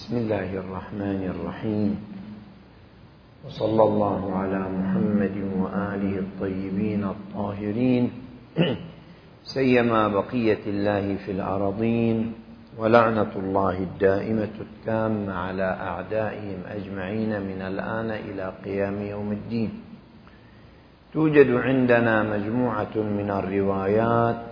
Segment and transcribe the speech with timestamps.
[0.00, 1.90] بسم الله الرحمن الرحيم.
[3.46, 8.04] وصلى الله على محمد وآله الطيبين الطاهرين.
[9.54, 12.32] سيما بقية الله في الأرضين
[12.78, 19.70] ولعنة الله الدائمة التامة على أعدائهم أجمعين من الآن إلى قيام يوم الدين.
[21.12, 24.42] توجد عندنا مجموعة من الروايات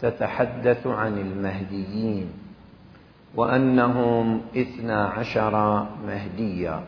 [0.00, 2.45] تتحدث عن المهديين.
[3.36, 6.80] وأنهم اثنا عشر مهديا.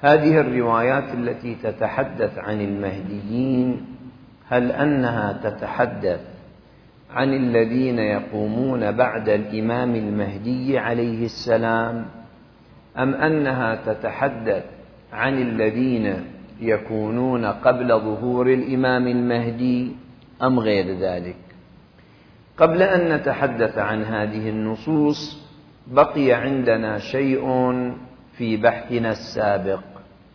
[0.00, 3.86] هذه الروايات التي تتحدث عن المهديين
[4.48, 6.20] هل أنها تتحدث
[7.14, 12.06] عن الذين يقومون بعد الإمام المهدي عليه السلام
[12.98, 14.64] أم أنها تتحدث
[15.12, 16.24] عن الذين
[16.60, 19.92] يكونون قبل ظهور الإمام المهدي
[20.42, 21.49] أم غير ذلك؟
[22.60, 25.46] قبل أن نتحدث عن هذه النصوص
[25.86, 27.44] بقي عندنا شيء
[28.32, 29.80] في بحثنا السابق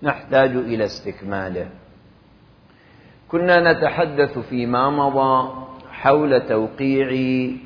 [0.03, 1.67] نحتاج إلى استكماله.
[3.27, 5.53] كنا نتحدث فيما مضى
[5.91, 7.07] حول توقيع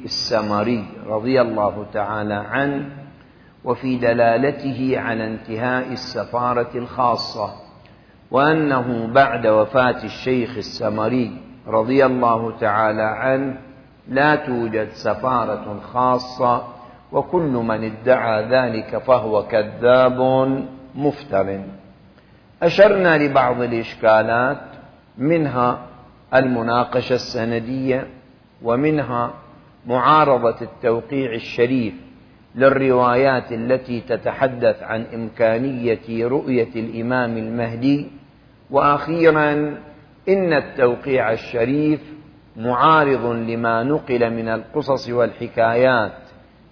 [0.06, 2.90] السمري رضي الله تعالى عنه
[3.64, 7.54] وفي دلالته على انتهاء السفارة الخاصة
[8.32, 13.69] وأنه بعد وفاة الشيخ السمري رضي الله تعالى عنه
[14.10, 16.64] لا توجد سفارة خاصة
[17.12, 20.20] وكل من ادعى ذلك فهو كذاب
[20.96, 21.60] مفتر
[22.64, 24.62] أشرنا لبعض الإشكالات
[25.18, 25.80] منها
[26.36, 28.08] المناقشة السندية
[28.64, 29.34] ومنها
[29.88, 31.94] معارضة التوقيع الشريف
[32.56, 38.08] للروايات التي تتحدث عن إمكانية رؤية الإمام المهدي.
[38.72, 39.52] وأخيرا
[40.30, 42.02] إن التوقيع الشريف
[42.58, 46.12] معارض لما نقل من القصص والحكايات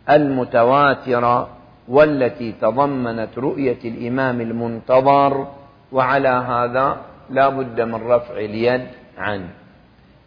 [0.10, 1.50] المتواترة
[1.88, 5.48] والتي تضمنت رؤية الإمام المنتظر
[5.92, 6.98] وعلى هذا
[7.30, 9.50] لا بد من رفع اليد عنه.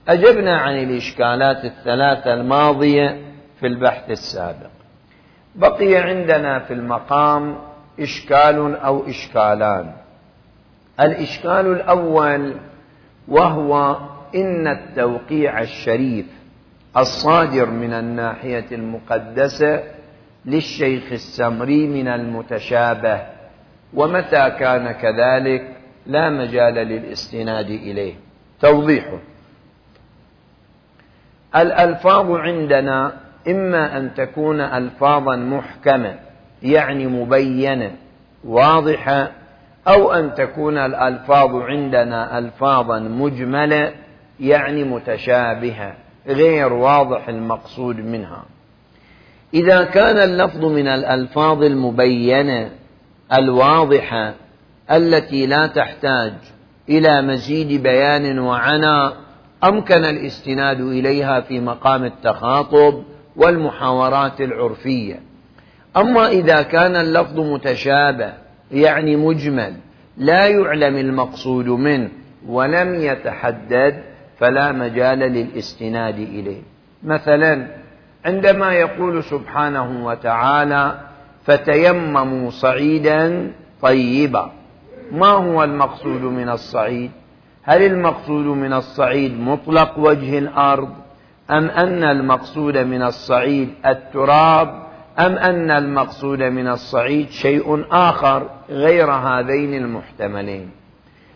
[0.08, 3.20] أجبنا عن الإشكالات الثلاثة الماضية
[3.60, 4.70] في البحث السابق.
[5.54, 7.58] بقي عندنا في المقام
[8.00, 9.92] إشكال أو إشكالان.
[11.00, 12.54] الإشكال الأول
[13.28, 13.96] وهو
[14.34, 16.26] إن التوقيع الشريف
[16.96, 19.82] الصادر من الناحية المقدسة
[20.46, 23.20] للشيخ السمري من المتشابه
[23.94, 25.76] ومتى كان كذلك
[26.06, 28.14] لا مجال للاستناد إليه.
[28.60, 29.18] توضيحه
[31.56, 33.12] الألفاظ عندنا
[33.48, 36.14] إما أن تكون ألفاظا محكمة
[36.62, 37.92] يعني مبينة
[38.44, 39.30] واضحة
[39.88, 43.92] أو أن تكون الألفاظ عندنا ألفاظا مجملة
[44.40, 45.94] يعني متشابهة
[46.26, 48.44] غير واضح المقصود منها.
[49.54, 52.70] إذا كان اللفظ من الألفاظ المبينة
[53.32, 54.34] الواضحة
[54.90, 56.32] التي لا تحتاج
[56.88, 59.16] إلى مزيد بيان وعناء
[59.64, 63.02] أمكن الاستناد إليها في مقام التخاطب
[63.36, 65.20] والمحاورات العرفية.
[65.96, 68.32] أما إذا كان اللفظ متشابه
[68.72, 69.74] يعني مجمل
[70.16, 72.08] لا يعلم المقصود منه
[72.46, 74.09] ولم يتحدد
[74.40, 76.62] فلا مجال للاستناد إليه.
[77.04, 77.66] مثلا
[78.24, 81.00] عندما يقول سبحانه وتعالى
[81.44, 83.52] فتيمموا صعيدا
[83.82, 84.50] طيبا.
[85.12, 87.10] ما هو المقصود من الصعيد؟
[87.62, 90.90] هل المقصود من الصعيد مطلق وجه الأرض؟
[91.50, 94.68] أم أن المقصود من الصعيد التراب؟
[95.18, 100.79] أم أن المقصود من الصعيد شيء آخر غير هذين المحتملين؟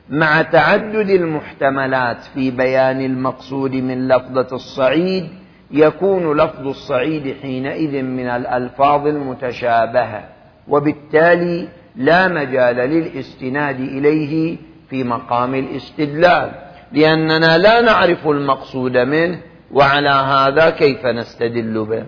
[0.08, 5.28] مع تعدد المحتملات في بيان المقصود من لفظة الصعيد
[5.70, 10.24] يكون لفظ الصعيد حينئذ من الألفاظ المتشابهة
[10.68, 14.56] وبالتالي لا مجال للاستناد إليه
[14.90, 16.50] في مقام الاستدلال
[16.92, 19.38] لأننا لا نعرف المقصود منه
[19.72, 22.06] وعلى هذا كيف نستدل به.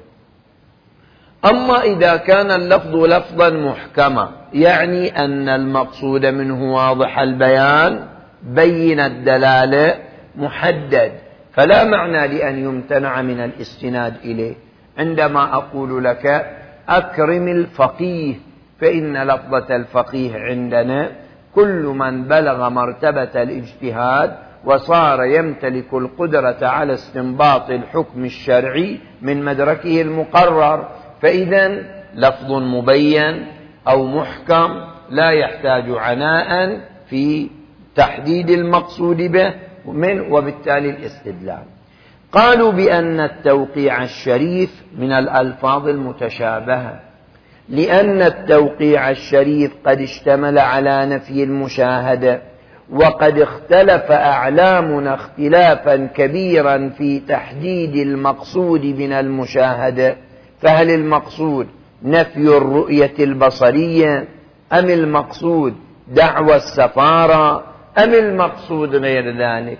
[1.50, 8.00] أما إذا كان اللفظ لفظا محكما يعني أن المقصود منه واضح البيان
[8.42, 9.94] بين الدلالة
[10.36, 11.12] محدد.
[11.52, 14.54] فلا معنى لأن يمتنع من الاستناد إليه.
[14.98, 16.46] عندما أقول لك
[16.88, 18.34] أكرم الفقيه
[18.80, 21.10] فإن لفظة الفقيه عندنا
[21.54, 30.88] كل من بلغ مرتبة الاجتهاد وصار يمتلك القدرة على استنباط الحكم الشرعي من مدركه المقرر.
[31.22, 31.68] فإذا
[32.14, 33.46] لفظ مبين
[33.88, 34.68] أو محكم
[35.10, 36.80] لا يحتاج عناء
[37.10, 37.50] في
[37.94, 39.54] تحديد المقصود به
[39.86, 41.62] من وبالتالي الاستدلال.
[42.32, 47.00] قالوا بأن التوقيع الشريف من الألفاظ المتشابهة
[47.68, 52.42] لأن التوقيع الشريف قد اشتمل على نفي المشاهدة
[52.90, 60.16] وقد اختلف أعلامنا اختلافا كبيرا في تحديد المقصود من المشاهدة.
[60.60, 61.66] فهل المقصود
[62.02, 64.28] نفي الرؤية البصرية؟
[64.72, 65.74] أم المقصود
[66.08, 67.64] دعوى السفارة؟
[67.98, 69.78] أم المقصود غير ذلك؟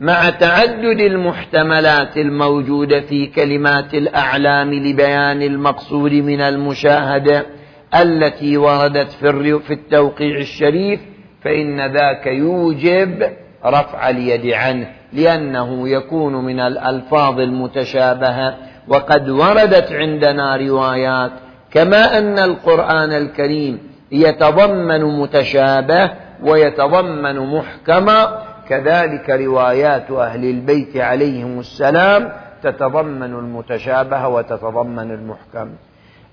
[0.00, 7.46] مع تعدد المحتملات الموجودة في كلمات الأعلام لبيان المقصود من المشاهدة
[7.94, 9.10] التي وردت
[9.66, 11.00] في التوقيع الشريف
[11.42, 13.28] فإن ذاك يوجب
[13.64, 18.56] رفع اليد عنه لأنه يكون من الألفاظ المتشابهة.
[18.88, 21.32] وقد وردت عندنا روايات
[21.70, 23.78] كما أن القرآن الكريم
[24.12, 26.10] يتضمن متشابه
[26.42, 32.32] ويتضمن محكما كذلك روايات أهل البيت عليهم السلام
[32.62, 35.70] تتضمن المتشابه وتتضمن المحكم.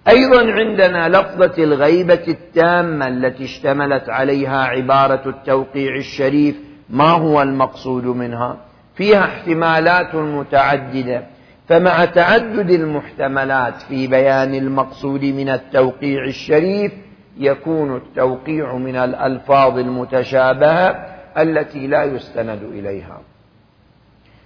[0.08, 6.56] أيضا عندنا لفظة الغيبة التامة التي اشتملت عليها عبارة التوقيع الشريف
[6.90, 8.58] ما هو المقصود منها؟
[8.96, 11.24] فيها احتمالات متعددة.
[11.72, 16.92] فمع تعدد المحتملات في بيان المقصود من التوقيع الشريف
[17.38, 21.06] يكون التوقيع من الألفاظ المتشابهة
[21.38, 23.22] التي لا يستند إليها.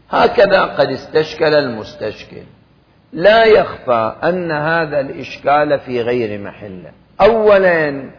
[0.09, 2.43] هكذا قد استشكل المستشكل.
[3.13, 6.91] لا يخفى أن هذا الإشكال في غير محله
[7.21, 8.09] أولا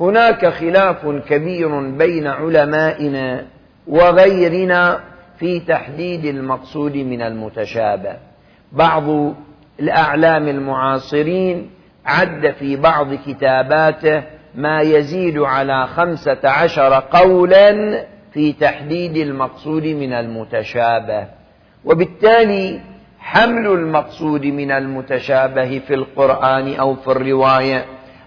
[0.00, 3.44] هناك خلاف كبير بين علمائنا
[3.86, 5.00] وغيرنا
[5.38, 8.29] في تحديد المقصود من المتشابه.
[8.72, 9.34] بعض
[9.80, 11.70] الأعلام المعاصرين
[12.06, 14.22] عد في بعض كتاباته
[14.54, 21.26] ما يزيد على خمسة عشر قولا في تحديد المقصود من المتشابه.
[21.84, 22.80] وبالتالي
[23.18, 27.84] حمل المقصود من المتشابه في القرآن أو في الرواية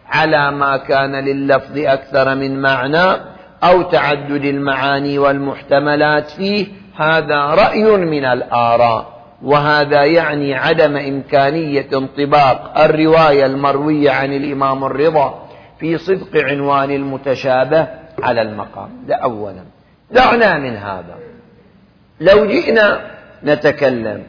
[0.09, 3.21] على ما كان لللفظ أكثر من معنى
[3.63, 6.67] أو تعدد المعاني والمحتملات فيه
[6.97, 9.12] هذا رأي من الآراء.
[9.43, 15.49] وهذا يعني عدم إمكانية انطباق الرواية المروية عن الإمام الرضا
[15.79, 17.87] في صدق عنوان المتشابه
[18.23, 18.89] على المقام.
[19.07, 19.63] ده أولا.
[20.11, 21.15] دعنا من هذا.
[22.21, 23.01] لو جئنا
[23.43, 24.23] نتكلم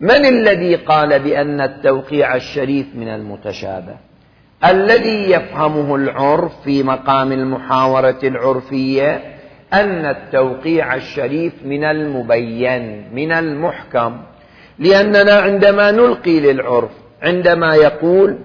[0.00, 3.96] من الذي قال بأن التوقيع الشريف من المتشابه؟
[4.64, 9.20] الذي يفهمه العرف في مقام المحاورة العرفية
[9.72, 14.16] أن التوقيع الشريف من المبين من المحكم.
[14.80, 16.90] لأننا عندما نلقي للعرف
[17.22, 18.38] عندما يقول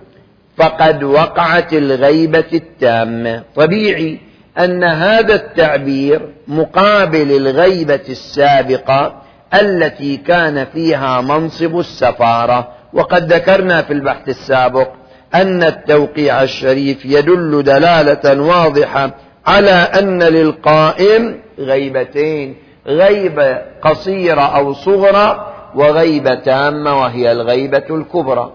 [0.57, 3.43] فقد وقعت الغيبة التامة.
[3.55, 4.19] طبيعي
[4.59, 9.21] أن هذا التعبير مقابل الغيبة السابقة
[9.61, 12.67] التي كان فيها منصب السفارة.
[12.93, 14.87] وقد ذكرنا في البحث السابق
[15.35, 19.15] أن التوقيع الشريف يدل دلالة واضحة
[19.47, 22.55] على أن للقائم غيبتين
[22.87, 28.51] غيبة قصيرة أو صغرى وغيبة تامة وهي الغيبة الكبرى.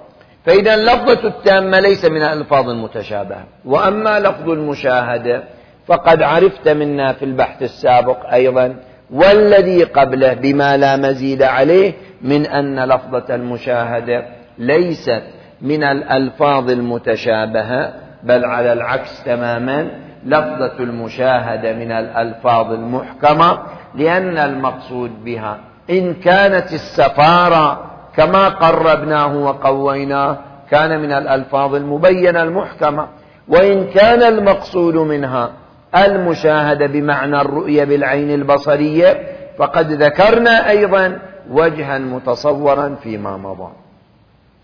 [0.47, 3.45] فإذا لفظة التامة ليس من الألفاظ المتشابهة.
[3.65, 5.43] وأما لفظ المشاهدة
[5.87, 8.77] فقد عرفت منا في البحث السابق أيضا
[9.11, 14.25] والذي قبله بما لا مزيد عليه من أن لفظة المشاهدة
[14.59, 15.23] ليست
[15.63, 19.91] من الألفاظ المتشابهة بل على العكس تماما
[20.27, 23.59] لفظة المشاهدة من الألفاظ المحكمة
[23.95, 25.59] لأن المقصود بها
[25.91, 30.39] إن كانت السفارة كما قربناه وقويناه
[30.71, 33.09] كان من الألفاظ المبينة المحكمة.
[33.49, 35.51] وإن كان المقصود منها
[35.97, 39.23] المشاهدة بمعنى الرؤية بالعين البصرية
[39.59, 41.19] فقد ذكرنا أيضا
[41.51, 43.73] وجها متصورا فيما مضى.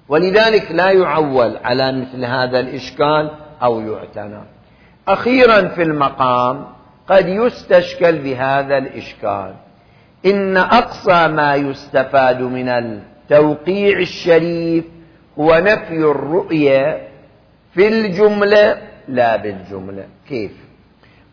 [0.08, 3.30] ولذلك لا يعول على مثل هذا الإشكال
[3.62, 4.40] أو يعتنى.
[5.08, 6.66] أخيرا في المقام
[7.08, 9.54] قد يستشكل بهذا الإشكال.
[10.26, 14.84] إن أقصى ما يستفاد من التوقيع الشريف
[15.38, 17.08] هو نفي الرؤية
[17.74, 20.04] في الجملة لا بالجملة.
[20.28, 20.50] كيف؟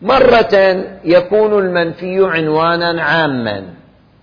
[0.02, 3.64] مرة يكون المنفي عنوانا عاما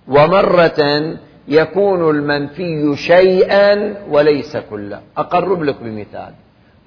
[0.07, 1.13] ومرة
[1.47, 5.01] يكون المنفي شيئا وليس كله.
[5.17, 6.33] أقرب لك بمثال.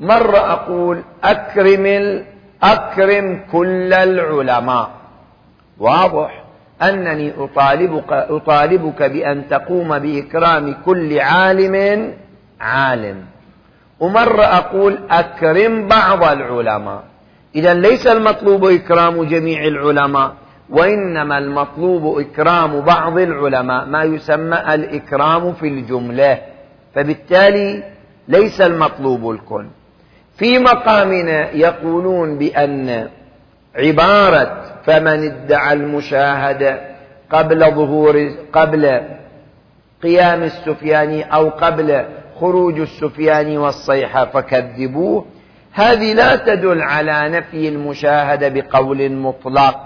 [0.00, 2.24] مرة أقول أكرم
[2.62, 4.90] أكرم كل العلماء.
[5.78, 6.43] واضح؟
[6.82, 12.14] أنني أطالبك, أطالبك بأن تقوم بإكرام كل عالم
[12.60, 13.24] عالم.
[14.00, 17.04] ومرة أقول أكرم بعض العلماء.
[17.54, 20.32] إذا ليس المطلوب إكرام جميع العلماء
[20.70, 26.38] وإنما المطلوب إكرام بعض العلماء ما يسمى الإكرام في الجملة.
[26.94, 27.82] فبالتالي
[28.28, 29.66] ليس المطلوب الكل.
[30.38, 33.08] في مقامنا يقولون بأن
[33.76, 36.80] عبارة فمن ادعى المشاهدة
[37.30, 39.00] قبل ظهور قبل
[40.02, 42.04] قيام السفياني أو قبل
[42.40, 45.26] خروج السفياني والصيحة فكذبوه
[45.72, 49.80] هذه لا تدل على نفي المشاهدة بقول مطلق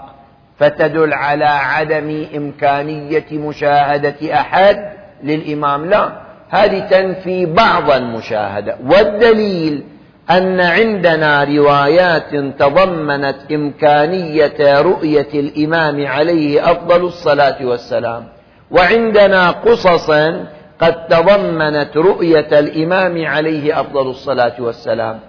[0.59, 4.91] فتدل على عدم إمكانية مشاهدة أحد
[5.23, 6.11] للإمام لا
[6.49, 9.83] هذه تنفي بعض المشاهدة والدليل
[10.31, 18.27] أن عندنا روايات تضمنت إمكانية رؤية الإمام عليه أفضل الصلاة والسلام.
[18.71, 20.45] وعندنا قصصا
[20.81, 25.19] قد تضمنت رؤية الإمام عليه أفضل الصلاة والسلام.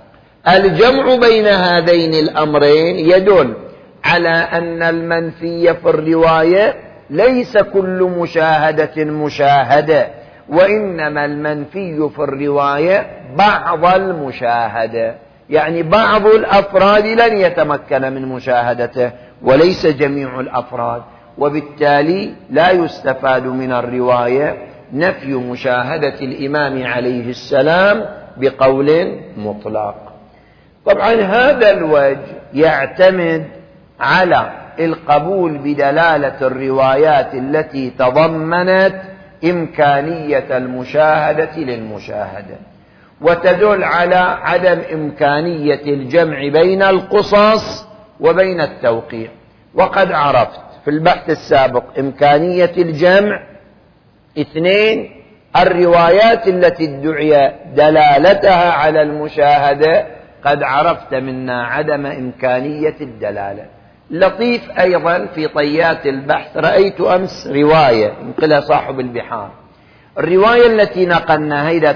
[0.48, 3.54] الجمع بين هذين الأمرين يدل
[4.04, 6.74] على أن المنفي في الرواية
[7.10, 10.19] ليس كل مشاهدة مشاهدة.
[10.50, 15.14] وإنما المنفي في الرواية بعض المشاهدة.
[15.50, 21.02] يعني بعض الأفراد لن يتمكن من مشاهدته وليس جميع الأفراد.
[21.38, 24.56] وبالتالي لا يستفاد من الرواية
[24.92, 28.04] نفي مشاهدة الإمام عليه السلام
[28.36, 29.94] بقول مطلق.
[30.86, 32.18] طبعا هذا الوجه
[32.54, 33.44] يعتمد
[34.00, 39.09] على القبول بدلالة الروايات التي تضمنت
[39.44, 42.56] إمكانية المشاهدة للمشاهدة
[43.20, 47.86] وتدل على عدم إمكانية الجمع بين القصص
[48.20, 49.28] وبين التوقيع.
[49.74, 53.42] وقد عرفت في البحث السابق إمكانية الجمع
[54.38, 55.10] اثنين
[55.56, 60.06] الروايات التي ادعي دلالتها على المشاهدة
[60.44, 63.66] قد عرفت منا عدم إمكانية الدلالة.
[64.10, 66.56] لطيف أيضا في طيات البحث.
[66.56, 69.50] رأيت أمس رواية ينقلها صاحب البحار.
[70.18, 71.92] الرواية التي نقلناها إذا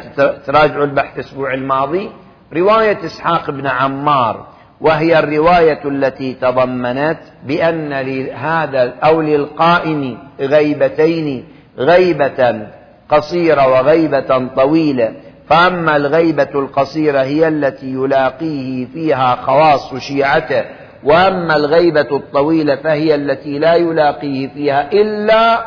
[0.46, 2.10] تراجعوا البحث الأسبوع الماضي.
[2.52, 4.46] رواية إسحاق بن عمار
[4.80, 11.44] وهي الرواية التي تضمنت بأن لهذا أو للقائم غيبتين
[11.78, 12.66] غيبة
[13.08, 15.12] قصيرة وغيبة طويلة.
[15.48, 20.64] فأما الغيبة القصيرة هي التي يلاقيه فيها خواص شيعته.
[21.04, 25.64] وأما الغيبة الطويلة فهي التي لا يلاقيه فيها إلا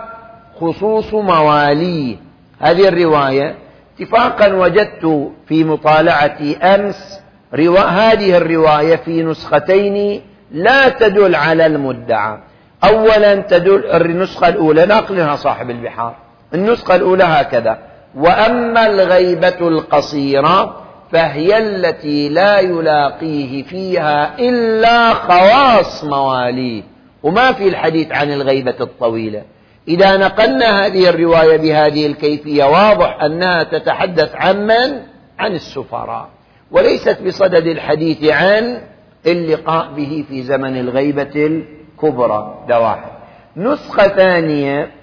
[0.59, 2.15] خصوص مواليه.
[2.59, 3.55] هذه الرواية
[3.99, 7.19] اتفاقا وجدت في مطالعتي أمس
[7.53, 7.79] روا...
[7.79, 12.37] هذه الرواية في نسختين لا تدل على المدعى.
[12.83, 16.15] أولا تدل النسخة الأولى ناقلها صاحب البحار.
[16.53, 17.77] النسخة الأولى هكذا.
[18.15, 26.83] وأما الغيبة القصيرة فهي التي لا يلاقيه فيها إلا خواص مواليه.
[27.23, 29.41] وما في الحديث عن الغيبة الطويلة.
[29.87, 35.01] إذا نقلنا هذه الرواية بهذه الكيفية واضح أنها تتحدث عن من؟
[35.39, 36.29] عن السفراء.
[36.71, 38.81] وليست بصدد الحديث عن
[39.27, 42.65] اللقاء به في زمن الغيبة الكبرى.
[42.69, 43.11] ده واحد.
[43.57, 44.96] نسخة ثانية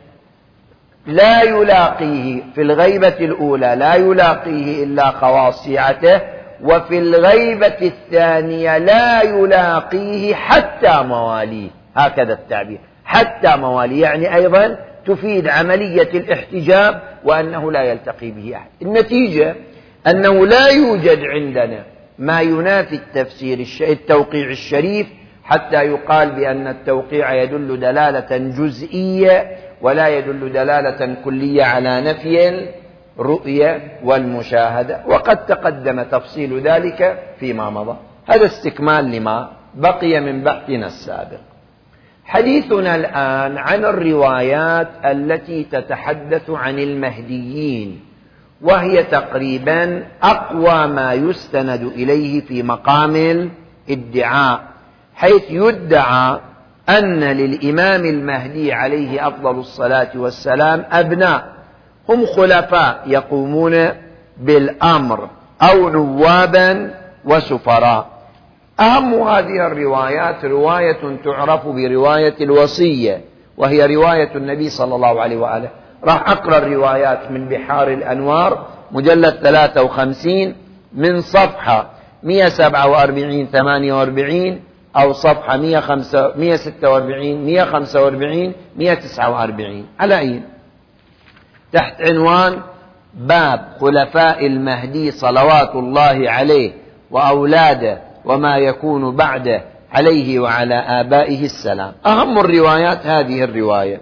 [1.07, 6.21] لا يلاقيه في الغيبة الأولى لا يلاقيه إلا خواصيعته
[6.63, 11.71] وفي الغيبة الثانية لا يلاقيه حتى مواليه.
[11.97, 18.69] هكذا التعبير حتى مواليه يعني أيضا تفيد عملية الاحتجاب وأنه لا يلتقي به أحد.
[18.83, 19.55] النتيجة
[20.07, 21.85] أنه لا يوجد عندنا
[22.19, 25.07] ما ينافي التفسير التوقيع الشريف
[25.45, 32.69] حتى يقال بأن التوقيع يدل دلالة جزئية ولا يدل دلالة كلية على نفي
[33.21, 37.97] الرؤية والمشاهدة وقد تقدم تفصيل ذلك فيما مضى.
[38.27, 41.41] هذا استكمال لما بقي من بحثنا السابق.
[42.25, 48.01] حديثنا الآن عن الروايات التي تتحدث عن المهديين
[48.63, 53.17] وهي تقريبا أقوى ما يستند إليه في مقام
[53.89, 54.61] الادعاء
[55.15, 56.41] حيث يدعى
[56.89, 61.45] أن للإمام المهدي عليه أفضل الصلاة والسلام أبناء.
[62.09, 63.89] هم خلفاء يقومون
[64.41, 65.29] بالأمر
[65.63, 68.07] أو نوابا وسفراء.
[68.81, 73.21] أهم هذه الروايات رواية تعرف برواية الوصية
[73.57, 75.69] وهي رواية النبي صلى الله عليه وآله.
[76.05, 80.55] راح أقرأ الروايات من بحار الأنوار مجلد 53
[80.95, 81.87] من صفحة
[82.23, 84.61] 147 48
[84.97, 90.43] أو صفحة 146 145 149 على أي
[91.73, 92.61] تحت عنوان
[93.15, 96.73] باب خلفاء المهدي صلوات الله عليه
[97.11, 101.93] وأولاده وما يكون بعده عليه وعلى آبائه السلام.
[102.07, 104.01] أهم الروايات هذه الرواية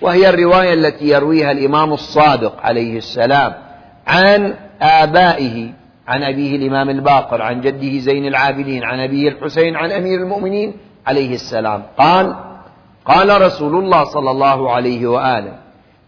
[0.00, 3.54] وهي الرواية التي يرويها الإمام الصادق عليه السلام
[4.06, 5.72] عن آبائه
[6.08, 10.74] عن أبيه الإمام الباقر عن جده زين العابدين عن أبيه الحسين عن أمير المؤمنين
[11.06, 11.82] عليه السلام.
[11.98, 12.36] قال
[13.04, 15.52] قال رسول الله صلى الله عليه وآله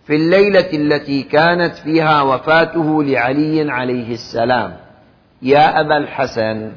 [0.07, 4.77] في الليلة التي كانت فيها وفاته لعلي عليه السلام
[5.43, 6.73] يا أبا الحسن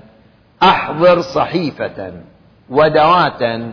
[0.64, 2.12] أحضر صحيفة
[2.70, 3.72] ودواتا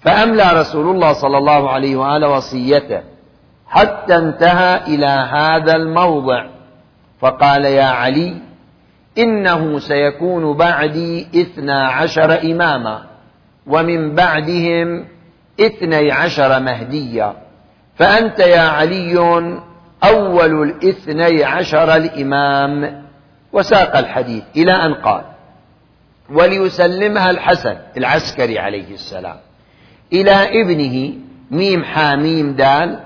[0.00, 3.00] فأملى رسول الله صلى الله عليه وآله وصيته
[3.68, 6.46] حتى انتهى إلى هذا الموضع.
[7.20, 8.45] فقال يا علي
[9.18, 13.04] إنه سيكون بعدي إثنا عشر إماما
[13.66, 15.04] ومن بعدهم
[15.60, 17.36] إثني عشر مهديا.
[17.96, 19.18] فأنت يا علي
[20.04, 23.02] أول الإثني عشر الإمام.
[23.52, 25.22] وساق الحديث إلى أن قال
[26.30, 29.36] وليسلمها الحسن العسكري عليه السلام.
[30.12, 31.12] إلى ابنه
[31.50, 33.00] ميم حاميم دال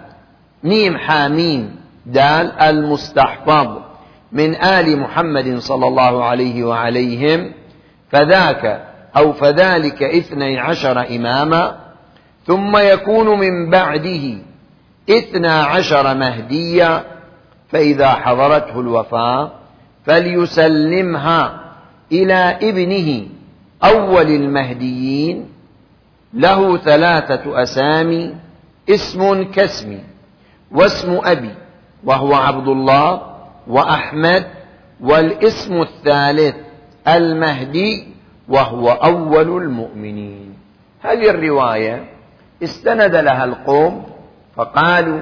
[0.64, 1.76] ميم حاميم
[2.06, 3.89] دال المستحفظ.
[4.32, 7.52] من آل محمد صلى الله عليه وعليهم
[8.10, 11.76] فذاك أو فذلك اثني عشر إماما
[12.46, 14.38] ثم يكون من بعده
[15.10, 17.04] اثنا عشر مهديا
[17.68, 19.52] فإذا حضرته الوفاة
[20.06, 21.60] فليسلمها
[22.12, 23.26] إلى ابنه
[23.84, 25.48] أول المهديين
[26.34, 28.34] له ثلاثة أسامي
[28.90, 30.00] اسم كاسمي
[30.70, 31.54] واسم أبي
[32.04, 33.29] وهو عبد الله
[33.66, 34.46] وأحمد
[35.00, 36.54] والاسم الثالث
[37.08, 38.04] المهدي
[38.48, 40.54] وهو أول المؤمنين.
[41.02, 42.04] هذه الرواية
[42.62, 44.04] استند لها القوم
[44.56, 45.20] فقالوا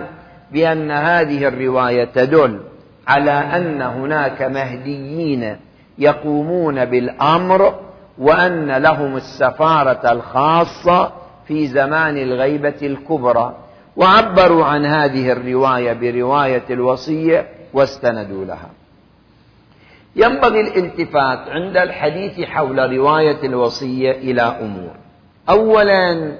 [0.53, 2.61] بأن هذه الرواية تدل
[3.09, 5.57] على أن هناك مهديين
[5.99, 7.75] يقومون بالأمر
[8.19, 11.13] وأن لهم السفارة الخاصة
[11.47, 13.57] في زمان الغيبة الكبرى.
[13.97, 18.71] وعبروا عن هذه الرواية برواية الوصية واستندوا لها.
[20.17, 24.95] ينبغي الالتفات عند الحديث حول رواية الوصية إلى أمور.
[25.49, 26.33] أولا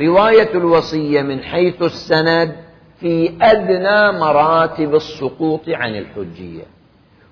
[0.00, 2.56] رواية الوصية من حيث السند
[3.00, 6.62] في أدنى مراتب السقوط عن الحجية.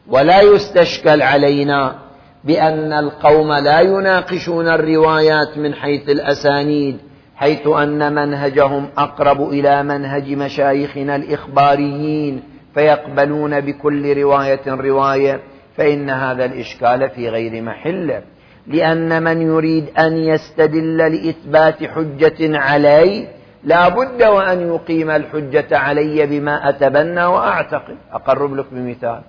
[0.09, 1.99] ولا يستشكل علينا
[2.45, 6.99] بأن القوم لا يناقشون الروايات من حيث الأسانيد
[7.37, 12.43] حيث أن منهجهم أقرب إلى منهج مشايخنا الإخباريين
[12.75, 15.41] فيقبلون بكل رواية رواية
[15.77, 18.23] فإن هذا الإشكال في غير محله
[18.67, 23.29] لأن من يريد أن يستدل لإثبات حجة علي
[23.65, 27.97] لا بد وأن يقيم الحجة علي بما أتبنى وأعتقد.
[28.13, 29.21] أقرب لك بمثال.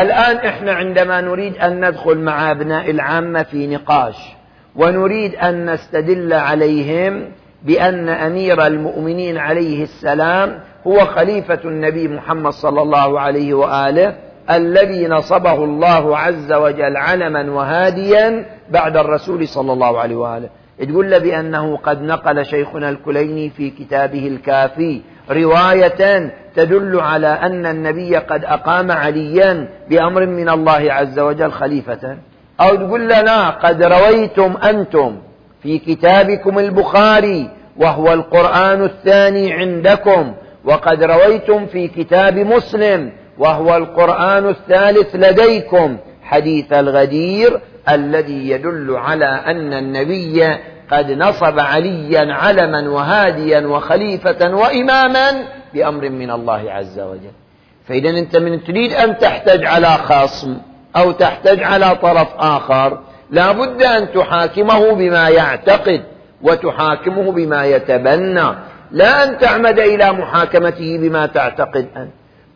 [0.00, 4.16] الآن إحنا عندما نريد أن ندخل مع أبناء العامة في نقاش
[4.76, 7.24] ونريد أن نستدل عليهم
[7.62, 14.14] بأن أمير المؤمنين عليه السلام هو خليفة النبي محمد صلى الله عليه وآله
[14.50, 20.48] الذي نصبه الله عز وجل علما وهاديا بعد الرسول صلى الله عليه وآله.
[20.88, 28.44] تقول بأنه قد نقل شيخنا الكليني في كتابه الكافي رواية تدل على أن النبي قد
[28.44, 32.16] أقام عليا بأمر من الله عز وجل خليفة.
[32.60, 35.16] أو تقول لا قد رويتم أنتم
[35.62, 40.34] في كتابكم البخاري وهو القرآن الثاني عندكم.
[40.64, 49.72] وقد رويتم في كتاب مسلم وهو القرآن الثالث لديكم حديث الغدير الذي يدل على أن
[49.72, 50.56] النبي
[50.90, 55.30] قد نصب عليا علما وهاديا وخليفة وإماما
[55.74, 57.32] بأمر من الله عز وجل.
[57.88, 60.56] فإذا أنت من تريد أن تحتج على خصم
[60.96, 62.98] أو تحتج على طرف آخر
[63.30, 66.02] لا بد أن تحاكمه بما يعتقد
[66.42, 68.48] وتحاكمه بما يتبنى.
[68.94, 72.10] لا أن تعمد إلى محاكمته بما تعتقد أنت.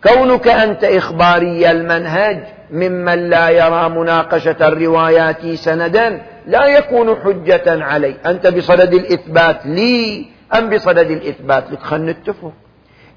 [0.04, 2.38] كونك أنت إخباري المنهج
[2.70, 8.14] ممن لا يرى مناقشة الروايات سندا لا يكون حجة علي.
[8.26, 10.26] أنت بصدد الإثبات لي
[10.58, 12.52] أم بصدد الإثبات لك؟ خلنا نتفق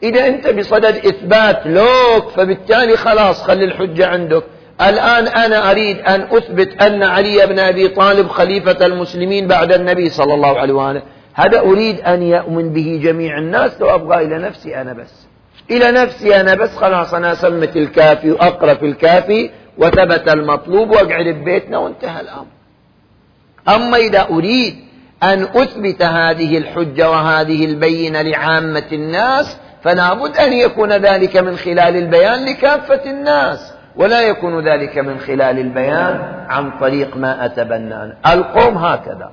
[0.03, 4.43] إذا أنت بصدد إثبات لوك فبالتالي خلاص خلي الحجة عندك.
[4.81, 10.33] الآن أنا أريد أن أثبت أن علي بن أبي طالب خليفة المسلمين بعد النبي صلى
[10.33, 11.01] الله عليه وآله.
[11.33, 15.27] هذا أريد أن يؤمن به جميع الناس لو أبغى إلى نفسي أنا بس.
[15.71, 21.77] إلى نفسي أنا بس خلاص أنا سمت الكافي وأقرأ في الكافي وثبت المطلوب وأقعد ببيتنا
[21.77, 22.45] وانتهى الأمر.
[23.69, 24.75] أما إذا أريد
[25.23, 31.95] أن أثبت هذه الحجة وهذه البينة لعامة الناس فلا بد أن يكون ذلك من خلال
[31.95, 33.73] البيان لكافة الناس.
[33.95, 38.17] ولا يكون ذلك من خلال البيان عن طريق ما أتبنى.
[38.33, 39.31] القوم هكذا.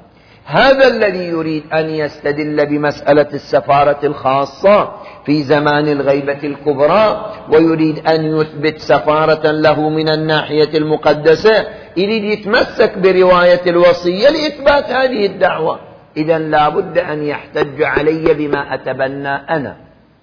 [0.50, 4.92] هذا الذي يريد أن يستدل بمسألة السفارة الخاصة
[5.26, 13.60] في زمان الغيبة الكبرى ويريد أن يثبت سفارة له من الناحية المقدسة يريد يتمسك برواية
[13.66, 15.80] الوصية لإثبات هذه الدعوة.
[16.16, 19.76] إذا لا بد أن يحتج علي بما أتبنى أنا.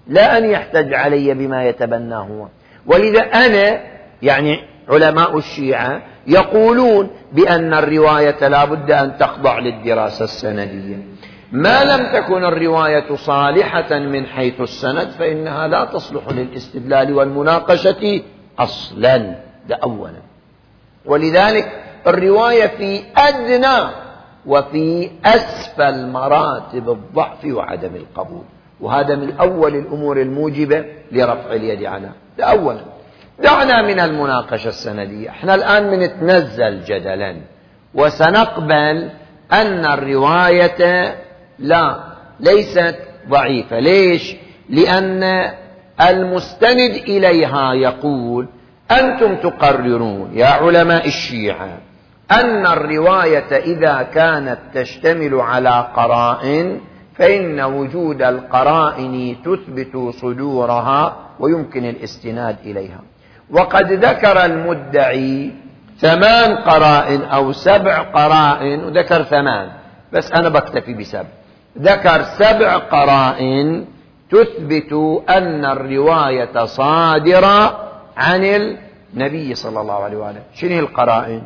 [0.06, 2.46] لا أن يحتج علي بما يتبنى هو.
[2.86, 3.80] ولذا أنا
[4.22, 4.58] يعني
[4.88, 10.96] علماء الشيعة يقولون بأن الرواية لا بد أن تخضع للدراسة السندية.
[11.52, 18.22] ما لم تكن الرواية صالحة من حيث السند فإنها لا تصلح للاستدلال والمناقشة
[18.58, 19.16] أصلا
[19.68, 20.22] ده أولا.
[21.04, 23.90] ولذلك الرواية في أدنى
[24.46, 28.44] وفي أسفل مراتب الضعف وعدم القبول.
[28.80, 32.80] وهذا من أول الأمور الموجبة لرفع اليد عنها ده أولا.
[33.42, 35.30] دعنا من المناقشة السندية.
[35.30, 37.36] إحنا الآن بنتنزل جدلا
[37.94, 39.10] وسنقبل
[39.52, 41.14] أن الرواية
[41.58, 41.96] لا
[42.40, 42.96] ليست
[43.28, 43.78] ضعيفة.
[43.78, 44.36] ليش؟
[44.68, 45.50] لأن
[46.08, 48.48] المستند إليها يقول
[48.90, 51.78] أنتم تقررون يا علماء الشيعة
[52.30, 56.80] أن الرواية إذا كانت تشتمل على قرائن
[57.14, 63.00] فإن وجود القرائن تثبت صدورها ويمكن الاستناد إليها.
[63.50, 65.52] وقد ذكر المدعي
[65.98, 69.68] ثمان قرائن أو سبع قرائن وذكر ثمان
[70.12, 71.28] بس أنا بكتفي بسبع.
[71.78, 73.84] ذكر سبع قرائن
[74.30, 74.92] تثبت
[75.28, 80.42] أن الرواية صادرة عن النبي صلى الله عليه وآله.
[80.54, 81.42] شنو القرائن؟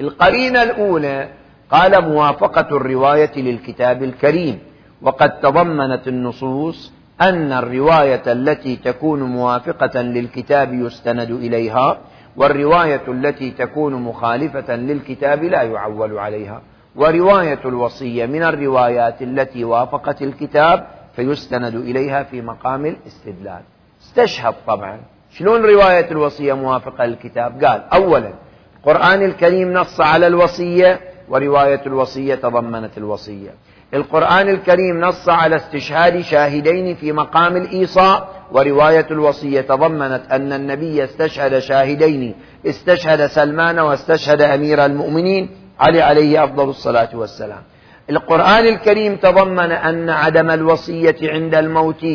[0.00, 1.28] القرينة الأولى
[1.70, 4.58] قال موافقة الرواية للكتاب الكريم
[5.02, 11.98] وقد تضمنت النصوص أن الرواية التي تكون موافقة للكتاب يستند إليها
[12.36, 16.62] والرواية التي تكون مخالفة للكتاب لا يعول عليها.
[16.96, 23.62] ورواية الوصية من الروايات التي وافقت الكتاب فيستند إليها في مقام الاستدلال.
[24.02, 25.00] استشهد طبعا.
[25.30, 28.32] شلون رواية الوصية موافقة للكتاب؟ قال أولا
[28.76, 33.50] القرآن الكريم نص على الوصية ورواية الوصية تضمنت الوصية.
[33.94, 41.58] القرآن الكريم نص على استشهاد شاهدين في مقام الإيصاء ورواية الوصية تضمنت أن النبي استشهد
[41.58, 42.34] شاهدين
[42.66, 45.48] استشهد سلمان واستشهد أمير المؤمنين
[45.80, 47.62] علي عليه أفضل الصلاة والسلام.
[48.10, 52.06] القرآن الكريم تضمن أن عدم الوصية عند الموت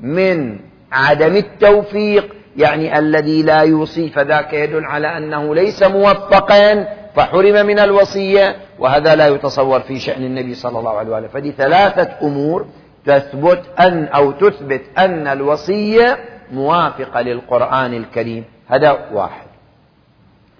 [0.00, 0.58] من
[0.92, 8.56] عدم التوفيق يعني الذي لا يوصي فذاك يدل على أنه ليس موفقا فحرم من الوصية
[8.78, 11.28] وهذا لا يتصور في شأن النبي صلى الله عليه وآله.
[11.28, 12.66] فدي ثلاثة أمور
[13.06, 16.18] تثبت أن أو تثبت أن الوصية
[16.52, 18.44] موافقة للقرآن الكريم.
[18.68, 19.46] هذا واحد.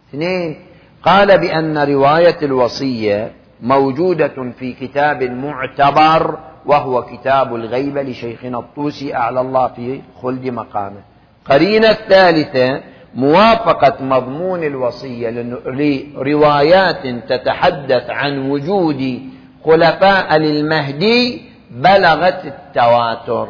[0.08, 0.56] اثنين
[1.02, 9.68] قال بأن رواية الوصية موجودة في كتاب معتبر وهو كتاب الغيبة لشيخنا الطوسي أعلى الله
[9.68, 11.00] في خلد مقامه.
[11.44, 12.80] قرينة الثالثة
[13.14, 15.30] موافقة مضمون الوصية
[15.66, 19.20] لروايات تتحدث عن وجود
[19.64, 23.48] خلفاء للمهدي بلغت التواتر.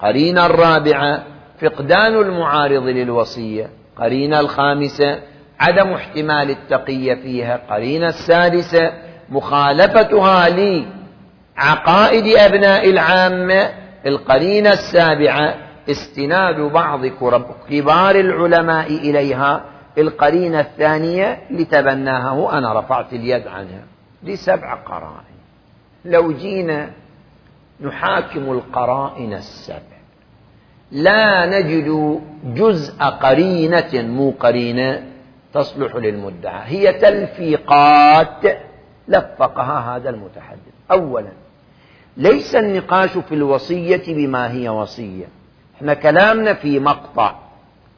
[0.00, 1.22] قرينة الرابعة
[1.60, 3.70] فقدان المعارض للوصية.
[3.96, 5.18] قرينة الخامسة
[5.60, 7.60] عدم احتمال التقية فيها.
[7.70, 8.92] قرينة السادسة
[9.30, 13.70] مخالفتها لعقائد أبناء العامة
[14.06, 15.54] القرينة السابعة
[15.88, 17.06] استناد بعض
[17.70, 19.64] كبار العلماء إليها
[19.98, 23.84] القرينة الثانية لتبناها وأنا رفعت اليد عنها
[24.22, 25.40] لسبع قرائن.
[26.04, 26.90] لو جينا
[27.80, 30.00] نحاكم القرائن السبع
[30.92, 35.02] لا نجد جزء قرينة مو قرينة
[35.54, 38.58] تصلح للمدعى هي تلفيقات
[39.08, 40.60] لفقها هذا المتحدث.
[40.90, 41.32] أولا
[42.16, 45.39] ليس النقاش في الوصية بما هي وصية.
[45.80, 47.34] إحنا كلامنا في مقطع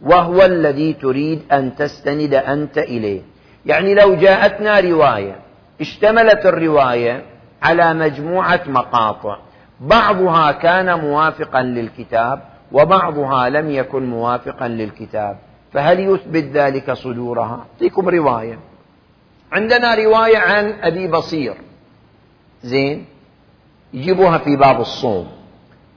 [0.03, 3.23] وهو الذي تريد أن تستند أنت إليه.
[3.67, 5.37] يعني لو جاءتنا رواية
[5.81, 7.23] اشتملت الرواية
[7.63, 9.37] على مجموعة مقاطع
[9.81, 12.43] بعضها كان موافقا للكتاب
[12.73, 15.39] وبعضها لم يكن موافقا للكتاب.
[15.73, 18.59] فهل يثبت ذلك صدورها؟ أعطيكم رواية.
[19.53, 21.55] عندنا رواية عن أبي بصير.
[22.63, 23.05] زين؟
[23.93, 25.42] يجيبوها في باب الصوم.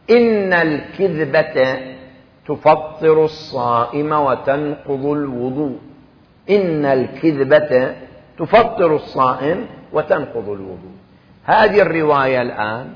[0.09, 1.77] إن الكذبة
[2.47, 5.77] تفطر الصائم وتنقض الوضوء.
[6.49, 7.95] إن الكذبة
[8.39, 10.95] تفطر الصائم وتنقض الوضوء.
[11.43, 12.87] هذه الرواية الآن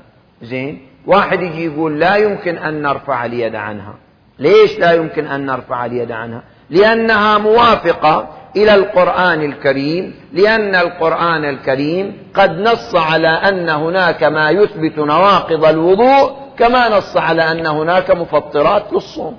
[0.42, 3.94] زين واحد يجي يقول لا يمكن أن نرفع اليد عنها.
[4.38, 12.16] ليش لا يمكن أن نرفع اليد عنها؟ لأنها موافقة إلى القرآن الكريم لأن القرآن الكريم
[12.34, 18.92] قد نص على أن هناك ما يثبت نواقض الوضوء كما نص على أن هناك مفطرات
[18.92, 19.36] للصوم.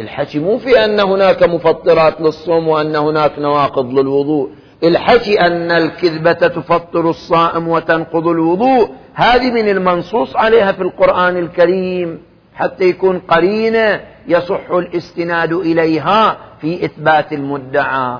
[0.00, 4.50] الحكي مو في أن هناك مفطرات للصوم وأن هناك نواقض للوضوء.
[4.84, 8.90] الحكي أن الكذبة تفطر الصائم وتنقض الوضوء.
[9.14, 12.22] هذه من المنصوص عليها في القرآن الكريم.
[12.54, 18.18] حتى يكون قرينة يصح الاستناد إليها في إثبات المدعى.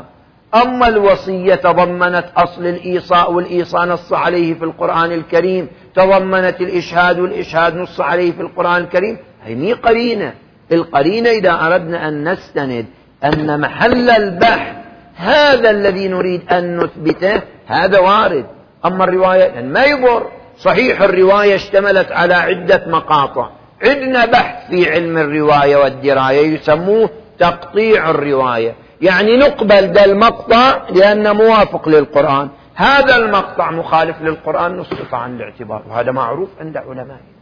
[0.54, 8.00] أما الوصية تضمنت أصل الإيصاء والإيصاء نص عليه في القرآن الكريم تضمنت الإشهاد والإشهاد نص
[8.00, 10.32] عليه في القرآن الكريم هي مي قرينة.
[10.72, 12.86] القرينة إذا أردنا أن نستند
[13.24, 14.76] أن محل البحث
[15.16, 18.46] هذا الذي نريد أن نثبته هذا وارد.
[18.84, 23.50] أما الرواية ما يضر صحيح الرواية اشتملت على عدة مقاطع.
[23.84, 28.74] عندنا بحث في علم الرواية والدراية يسموه تقطيع الرواية.
[29.02, 32.48] يعني نقبل ذا المقطع لأنه موافق للقرآن.
[32.74, 37.32] هذا المقطع مخالف للقرآن نصرف عن الاعتبار وهذا معروف عند علمائنا.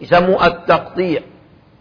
[0.00, 1.20] يسموه التقطيع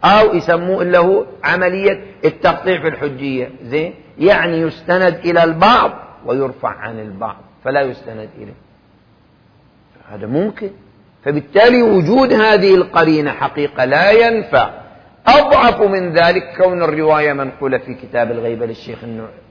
[0.04, 3.52] أو يسموه هو عملية التقطيع في الحجية.
[3.64, 5.92] زين؟ يعني يستند إلى البعض
[6.26, 8.58] ويرفع عن البعض فلا يستند إليه.
[10.12, 10.70] هذا ممكن.
[11.26, 14.70] فبالتالي وجود هذه القرينة حقيقة لا ينفع
[15.28, 18.98] أضعف من ذلك كون الرواية منقولة في كتاب الغيبة للشيخ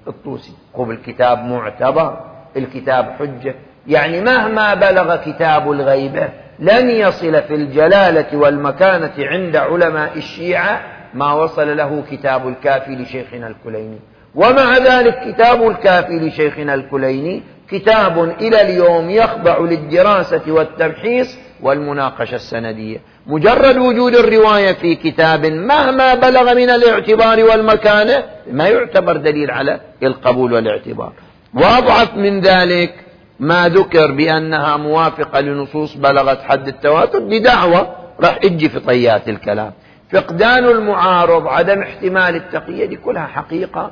[0.08, 0.52] الطوسي.
[0.74, 2.20] قب الكتاب معتبر
[2.56, 3.54] الكتاب حجة.
[3.86, 10.80] يعني مهما بلغ كتاب الغيبة لن يصل في الجلالة والمكانة عند علماء الشيعة
[11.14, 13.98] ما وصل له كتاب الكافي لشيخنا الكليني.
[14.34, 22.98] ومع ذلك كتاب الكافي لشيخنا الكليني كتاب إلى اليوم يخضع للدراسة والتمحيص والمناقشة السندية.
[23.26, 30.52] مجرد وجود الرواية في كتاب مهما بلغ من الاعتبار والمكانة ما يعتبر دليل على القبول
[30.52, 31.12] والاعتبار.
[31.54, 32.94] وأضعف من ذلك
[33.40, 39.72] ما ذكر بأنها موافقة لنصوص بلغت حد التواتر بدعوة راح تجي في طيات الكلام.
[40.12, 43.90] فقدان المعارض عدم احتمال التقية دي كلها حقيقة.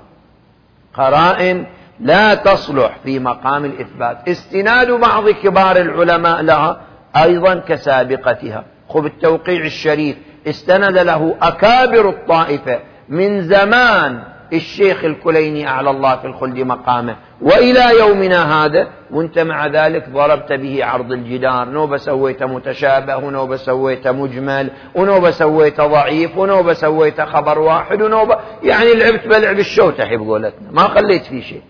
[0.94, 1.66] قرائن
[2.00, 4.28] لا تصلح في مقام الإثبات.
[4.28, 6.80] استناد بعض كبار العلماء لها
[7.16, 8.64] أيضا كسابقتها.
[8.88, 10.16] خذ التوقيع الشريف.
[10.46, 12.78] استند له أكابر الطائفة
[13.08, 17.16] من زمان الشيخ الكليني أعلى الله في الخلد مقامه.
[17.42, 21.68] وإلى يومنا هذا وانت مع ذلك ضربت به عرض الجدار.
[21.68, 28.94] نوبة سويت متشابه ونوبة سويت مجمل ونوبة سويت ضعيف ونوبة سويت خبر واحد ونوبة يعني
[28.94, 31.62] لعبت بلعب الشوتح بقولتنا ما خليت فيه شيء.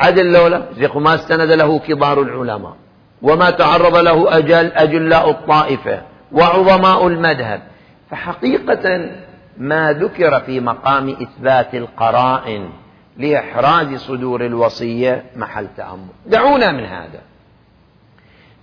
[0.00, 0.62] عدل لولا
[0.94, 2.76] ما استند له كبار العلماء.
[3.22, 7.62] وما تعرض له أجل أجلاء الطائفة وعظماء المذهب.
[8.10, 9.10] فحقيقة
[9.58, 12.70] ما ذكر في مقام إثبات القرائن
[13.16, 16.08] لإحراز صدور الوصية محل تأمل.
[16.26, 17.20] دعونا من هذا.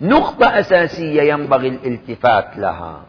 [0.02, 3.02] نقطة أساسية ينبغي الالتفات لها.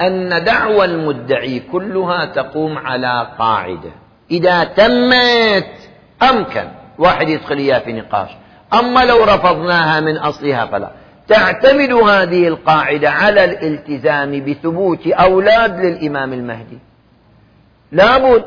[0.00, 3.90] أن دعوى المدعي كلها تقوم على قاعدة.
[4.30, 5.72] إذا تمت
[6.22, 6.85] أمكن.
[6.98, 8.30] واحد يدخل إياه في نقاش.
[8.74, 10.90] أما لو رفضناها من أصلها فلا.
[11.28, 16.78] تعتمد هذه القاعدة على الالتزام بثبوت أولاد للإمام المهدي.
[17.92, 18.44] لابد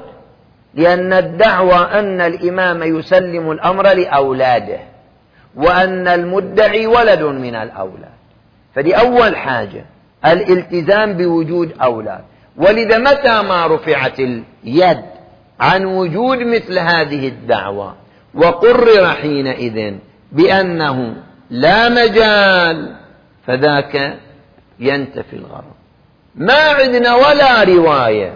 [0.73, 4.79] لأن الدعوة أن الإمام يسلم الأمر لأولاده
[5.55, 8.19] وأن المدعي ولد من الأولاد.
[8.75, 9.85] فدي أول حاجة
[10.25, 12.21] الالتزام بوجود أولاد.
[12.57, 15.01] ولذا متى ما رفعت اليد
[15.59, 17.95] عن وجود مثل هذه الدعوة
[18.33, 19.93] وقرر حينئذ
[20.31, 21.15] بأنه
[21.49, 22.95] لا مجال
[23.47, 24.17] فذاك
[24.79, 25.73] ينتفي الغرض.
[26.35, 28.33] ما عندنا ولا رواية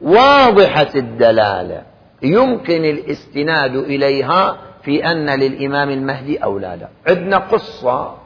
[0.00, 1.82] واضحة الدلالة
[2.22, 8.16] يمكن الاستناد إليها في أن للإمام المهدي أولادا عندنا قصة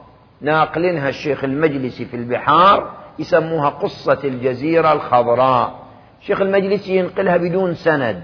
[0.41, 5.79] ناقلنها الشيخ المجلسي في البحار يسموها قصة الجزيرة الخضراء.
[6.21, 8.23] الشيخ المجلسي ينقلها بدون سند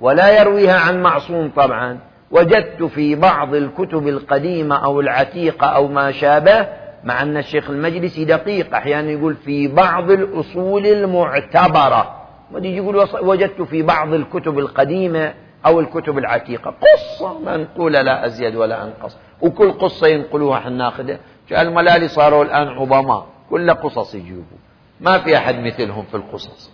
[0.00, 1.98] ولا يرويها عن معصوم طبعا.
[2.30, 6.66] وجدت في بعض الكتب القديمة أو العتيقة أو ما شابه
[7.04, 12.14] مع أن الشيخ المجلسي دقيق أحيانا يقول في بعض الأصول المعتبرة.
[12.54, 15.34] يقول وجدت في بعض الكتب القديمة
[15.66, 16.70] أو الكتب العتيقة.
[16.70, 19.16] قصة منقولة لا أزيد ولا أنقص.
[19.40, 21.18] وكل قصة ينقلوها إحنا ناخذها.
[21.52, 23.26] الملالي صاروا الآن عظماء.
[23.50, 24.58] كل قصص يجيبوا.
[25.00, 26.70] ما في أحد مثلهم في القصص.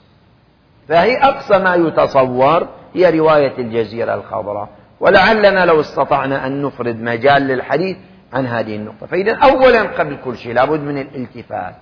[0.88, 4.68] فهي أقصى ما يتصور هي رواية الجزيرة الخضراء.
[5.00, 7.96] ولعلنا لو استطعنا أن نفرد مجال للحديث
[8.32, 9.06] عن هذه النقطة.
[9.06, 11.74] فإذا أولا قبل كل شيء لابد من الالتفات.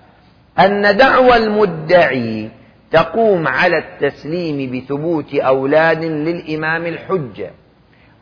[0.59, 2.51] أن دعوى المدعي
[2.91, 7.51] تقوم على التسليم بثبوت أولاد للإمام الحجة.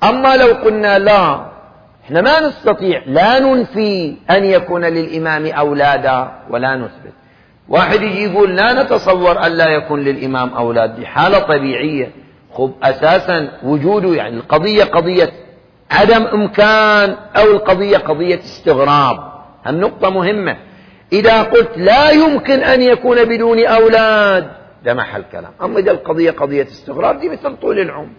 [0.03, 1.47] أما لو قلنا لا
[2.05, 7.13] إحنا ما نستطيع لا ننفي أن يكون للإمام أولادا ولا نثبت.
[7.69, 12.11] واحد يجي يقول لا نتصور أن لا يكون للإمام أولاد دي حالة طبيعية.
[12.55, 15.31] خب أساسا وجوده يعني القضية قضية
[15.91, 19.33] عدم إمكان أو القضية قضية استغراب.
[19.67, 20.57] النقطة مهمة.
[21.13, 24.51] إذا قلت لا يمكن أن يكون بدون أولاد
[24.85, 25.53] ده محل كلام.
[25.63, 28.11] أما إذا القضية قضية استغراب دي مثل طول العمر.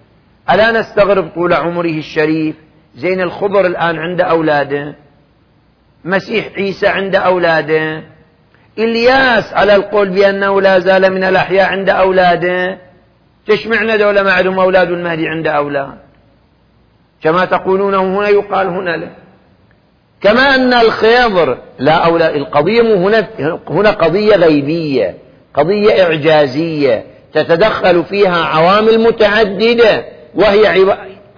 [0.52, 2.56] ألا نستغرب طول عمره الشريف؟
[2.96, 4.96] زين الخضر الآن عنده أولاده.
[6.06, 8.04] مسيح عيسى عنده أولاده.
[8.78, 12.78] إلياس على القول بأنه لا زال من الأحياء عند أولاده.
[13.48, 15.98] تشمعنا دولة ما عندهم أولاد المهدي عند أولاد
[17.24, 19.12] كما تقولون هنا يقال هنا له
[20.22, 23.28] كما أن الخيضر لا أولاد القضية هنا
[23.70, 25.18] هنا قضية غيبية
[25.54, 30.68] قضية إعجازية تتدخل فيها عوامل متعددة وهي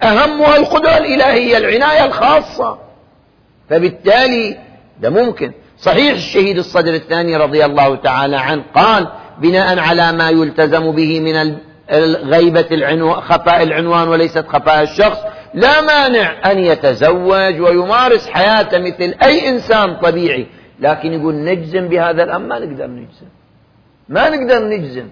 [0.02, 2.78] أهمها القدرة الإلهية العناية الخاصة.
[3.70, 4.56] فبالتالي
[5.00, 5.52] ده ممكن.
[5.78, 11.56] صحيح الشهيد الصدر الثاني رضي الله تعالى عنه قال بناء على ما يلتزم به من
[12.24, 15.18] غيبة العنوان خفاء العنوان وليست خفاء الشخص.
[15.54, 20.46] لا مانع أن يتزوج ويمارس حياته مثل أي إنسان طبيعي.
[20.80, 23.26] لكن يقول نجزم بهذا الأمر؟ ما نقدر نجزم.
[24.08, 25.06] ما نقدر نجزم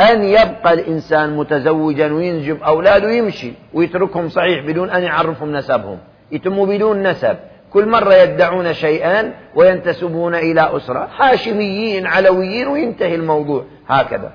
[0.00, 5.98] أن يبقى الإنسان متزوجا وينجب أولاده ويمشي ويتركهم صحيح بدون أن يعرفهم نسبهم.
[6.32, 7.36] يتموا بدون نسب.
[7.72, 11.08] كل مرة يدعون شيئا وينتسبون إلى أسرة.
[11.18, 13.64] هاشميين علويين وينتهي الموضوع.
[13.88, 14.32] هكذا.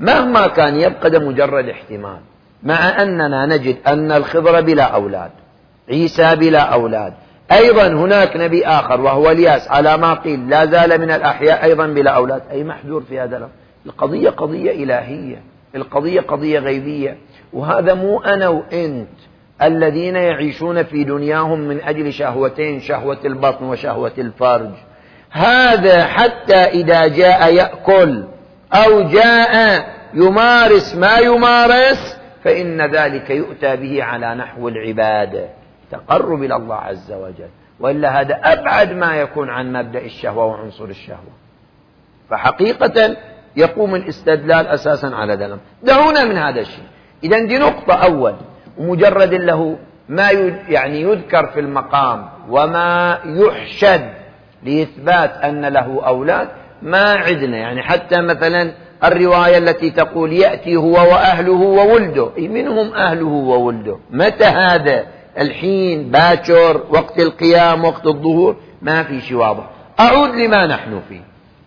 [0.00, 2.18] مهما كان يبقى ده مجرد احتمال.
[2.62, 5.30] مع أننا نجد أن الخضر بلا أولاد
[5.88, 7.12] عيسى بلا أولاد.
[7.52, 12.10] أيضا هناك نبي آخر وهو الياس على ما قيل لا زال من الأحياء أيضا بلا
[12.10, 12.42] أولاد.
[12.50, 13.52] أي محذور في هذا الأمر.
[13.86, 15.42] القضية قضية إلهية
[15.74, 17.16] القضية قضية غيبية.
[17.52, 19.08] وهذا مو أنا وإنت
[19.62, 24.70] الذين يعيشون في دنياهم من أجل شهوتين شهوة البطن وشهوة الفرج.
[25.30, 28.24] هذا حتى إذا جاء يأكل
[28.72, 35.48] أو جاء يمارس ما يمارس فإن ذلك يؤتى به على نحو العبادة
[35.90, 37.48] تقرب إلى الله عز وجل.
[37.80, 41.32] وإلا هذا أبعد ما يكون عن مبدأ الشهوة وعنصر الشهوة.
[42.30, 43.16] فحقيقة
[43.56, 45.58] يقوم الاستدلال أساسا على ذلك.
[45.82, 46.84] دعونا من هذا الشيء.
[47.24, 48.34] إذا دي نقطة أول
[48.78, 49.78] ومجرد له
[50.08, 50.30] ما
[50.68, 54.10] يعني يذكر في المقام وما يحشد
[54.62, 56.48] لإثبات أن له أولاد
[56.82, 57.56] ما عدنا.
[57.56, 58.72] يعني حتى مثلا
[59.04, 62.30] الرواية التي تقول يأتي هو وأهله وولده.
[62.38, 63.96] منهم أهله وولده.
[64.10, 65.04] متى هذا؟
[65.38, 68.56] الحين باكر وقت القيام وقت الظهور.
[68.82, 69.64] ما في شيء واضح.
[70.00, 71.20] أعود لما نحن فيه.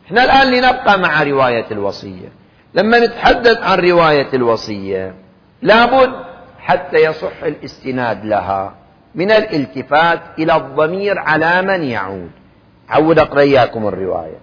[0.08, 2.30] إحنا الآن لنبقى مع رواية الوصية.
[2.74, 5.14] لما نتحدث عن رواية الوصية
[5.62, 6.12] لابد
[6.60, 8.76] حتى يصح الاستناد لها
[9.16, 12.32] من الالتفات إلى الضمير على من يعود.
[12.90, 14.38] عود أقرأ إياكم الرواية.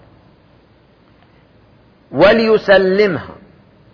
[2.13, 3.35] وليسلمها.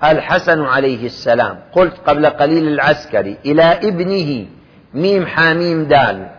[0.04, 1.58] الحسن عليه السلام.
[1.72, 4.46] قلت قبل قليل العسكري إلى ابنه
[4.94, 6.30] ميم حاميم دال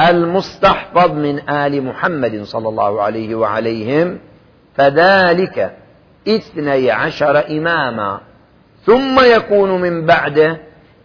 [0.00, 4.18] المستحفظ من آل محمد صلى الله عليه وعليهم
[4.74, 5.76] فذلك
[6.28, 8.20] اثني عشر إماما.
[8.86, 10.58] ثم يكون من بعده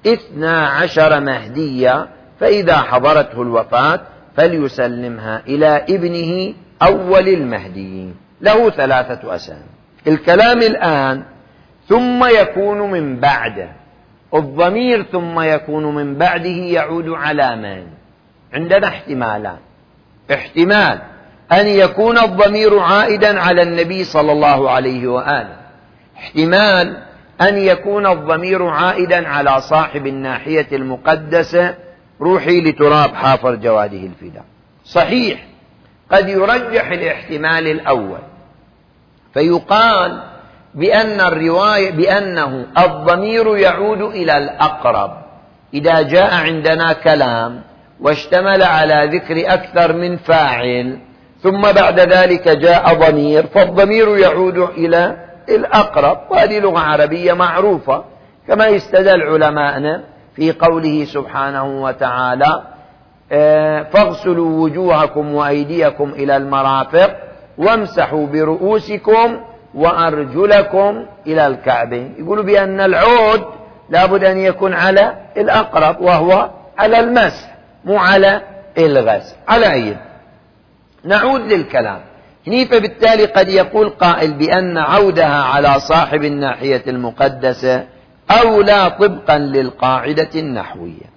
[0.08, 2.08] اثنا عشر مهديا
[2.40, 4.00] فإذا حضرته الوفاة
[4.38, 9.71] فليسلمها إلى ابنه أول المهديين له ثلاثة أسامي
[10.08, 11.24] الكلام الآن
[11.90, 13.70] ثم يكون من بعده.
[14.34, 17.88] الضمير ثم يكون من بعده يعود على من؟
[18.54, 19.58] عندنا احتمالان.
[20.34, 21.02] احتمال
[21.52, 25.56] أن يكون الضمير عائدا على النبي صلى الله عليه وآله.
[26.18, 26.98] احتمال
[27.42, 31.76] أن يكون الضمير عائدا على صاحب الناحية المقدسة
[32.22, 34.46] روحي لتراب حافر جواده الفداء.
[34.86, 35.46] صحيح
[36.12, 38.20] قد يرجح الاحتمال الأول.
[39.34, 40.24] فيقال
[40.76, 45.12] بأن الرواية بأنه الضمير يعود إلى الأقرب.
[45.74, 47.62] إذا جاء عندنا كلام
[48.02, 50.98] واشتمل على ذكر أكثر من فاعل
[51.44, 55.18] ثم بعد ذلك جاء ضمير فالضمير يعود إلى
[55.50, 56.18] الأقرب.
[56.30, 58.04] وهذه لغة عربية معروفة
[58.48, 60.04] كما يستدل علماءنا
[60.36, 62.64] في قوله سبحانه وتعالى
[63.32, 67.31] آه، فاغسلوا وجوهكم وأيديكم إلى المرافق.
[67.58, 69.40] وامسحوا برؤوسكم
[69.74, 72.16] وأرجلكم إلى الكعبين.
[72.20, 73.46] يقولوا بأن العود
[73.90, 78.42] لابد أن يكون على الأقرب وهو على المسح مو على
[78.78, 79.36] الغسل.
[79.48, 79.98] على أي؟
[81.04, 82.00] نعود للكلام.
[82.48, 87.84] هني فبالتالي قد يقول قائل بأن عودها على صاحب الناحية المقدسة
[88.32, 91.12] أولى طبقا للقاعدة النحوية.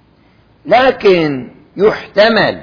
[0.67, 2.61] لكن يحتمل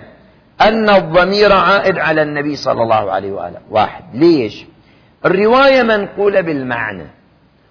[0.68, 3.60] أن الضمير عائد على النبي صلى الله عليه وآله.
[3.70, 4.04] واحد.
[4.14, 4.66] ليش؟
[5.26, 7.08] الرواية منقولة بالمعنى.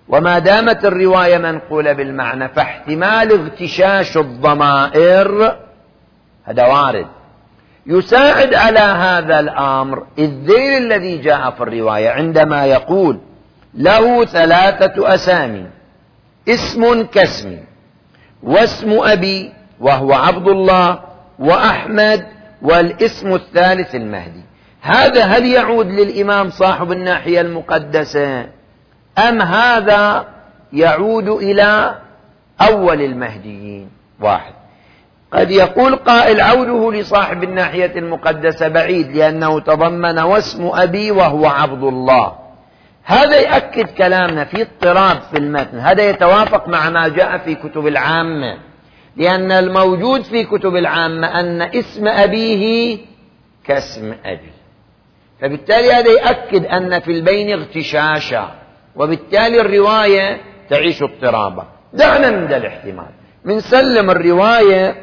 [0.09, 5.57] وما دامت الرواية منقولة بالمعنى فاحتمال اغتشاش الضمائر
[6.45, 7.07] هذا وارد.
[7.87, 13.19] يساعد على هذا الأمر الذيل الذي جاء في الرواية عندما يقول
[13.75, 15.67] له ثلاثة أسامي
[16.49, 17.59] اسم كاسم
[18.43, 20.99] واسم أبي وهو عبد الله
[21.39, 22.27] وأحمد
[22.63, 24.43] والاسم الثالث المهدي.
[24.81, 28.47] هذا هل يعود للإمام صاحب الناحية المقدسة؟
[29.19, 30.27] أم هذا
[30.73, 31.95] يعود إلى
[32.61, 33.91] أول المهديين؟
[34.21, 34.53] واحد.
[35.33, 42.35] قد يقول قائل عوده لصاحب الناحية المقدسة بعيد لأنه تضمن واسم أبي وهو عبد الله.
[43.05, 45.79] هذا يأكد كلامنا في اضطراب في المتن.
[45.79, 48.70] هذا يتوافق مع ما جاء في كتب العامة.
[49.17, 52.99] لأن الموجود في كتب العامة أن اسم أبيه
[53.65, 54.53] كاسم أبي.
[55.41, 58.51] فبالتالي هذا يأكد أن في البين اغتشاشا
[58.97, 60.41] وبالتالي الرواية
[60.71, 61.65] تعيش اضطرابا.
[61.93, 63.11] دعنا من ذا الاحتمال.
[63.45, 64.97] من سلم الرواية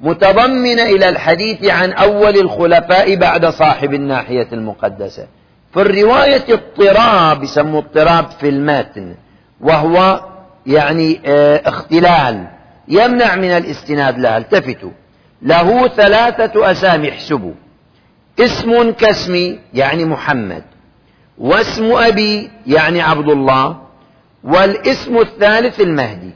[0.00, 5.26] متضمنة إلى الحديث عن أول الخلفاء بعد صاحب الناحية المقدسة.
[5.74, 9.14] في الرواية اضطراب يسموه اضطراب في المتن
[9.60, 10.20] وهو
[10.66, 12.46] يعني آه اختلال.
[12.88, 14.38] يمنع من الاستناد لها.
[14.38, 14.90] التفتوا.
[15.42, 17.52] له ثلاثة أسامي احسبوا.
[18.40, 20.62] اسم كاسمي يعني محمد.
[21.38, 23.82] واسم أبي يعني عبد الله.
[24.44, 26.30] والاسم الثالث المهدي.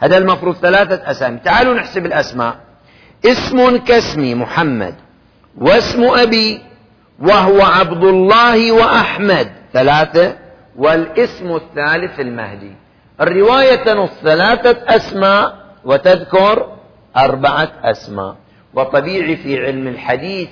[0.00, 1.38] هذا المفروض ثلاثة أسامي.
[1.44, 2.56] تعالوا نحسب الأسماء.
[3.26, 4.94] اسم كاسمي محمد.
[5.58, 6.60] واسم أبي
[7.20, 9.52] وهو عبد الله وأحمد.
[9.72, 10.36] ثلاثة.
[10.76, 12.72] والاسم الثالث المهدي.
[13.20, 16.66] الرواية تنص ثلاثة أسماء وتذكر
[17.16, 18.36] أربعة أسماء.
[18.74, 20.48] وطبيعي في علم الحديث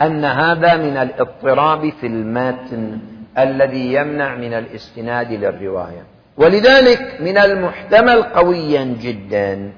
[0.00, 2.98] أن هذا من الاضطراب في المتن
[3.38, 6.04] الذي يمنع من الاستناد للرواية.
[6.36, 9.72] ولذلك من المحتمل قويا جدا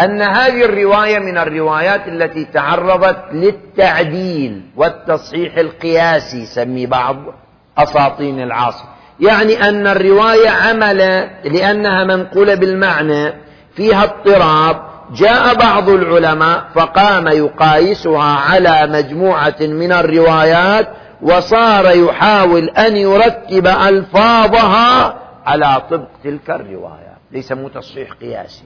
[0.00, 7.16] أن هذه الرواية من الروايات التي تعرضت للتعديل والتصحيح القياسي سمي بعض
[7.78, 8.84] أساطين العصر.
[9.20, 10.98] يعني أن الرواية عمل
[11.44, 13.32] لأنها منقولة بالمعنى
[13.76, 14.92] فيها اضطراب.
[15.14, 20.88] جاء بعض العلماء فقام يقايسها على مجموعة من الروايات
[21.22, 28.64] وصار يحاول أن يرتب ألفاظها على طبق تلك الروايات ليس تصحيح قياسي.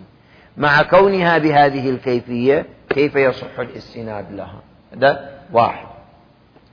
[0.56, 4.60] مع كونها بهذه الكيفية كيف يصح الاستناد لها؟
[4.96, 5.86] هذا واحد.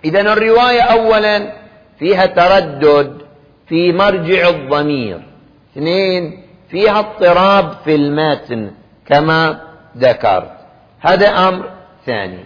[0.06, 1.54] إذا الرواية أولا
[2.00, 3.22] فيها تردد
[3.68, 5.22] في مرجع الضمير.
[5.74, 6.43] اثنين
[6.74, 8.71] فيها اضطراب في المتن
[9.05, 9.59] كما
[9.97, 10.51] ذكرت.
[11.01, 11.69] هذا أمر
[12.05, 12.45] ثاني.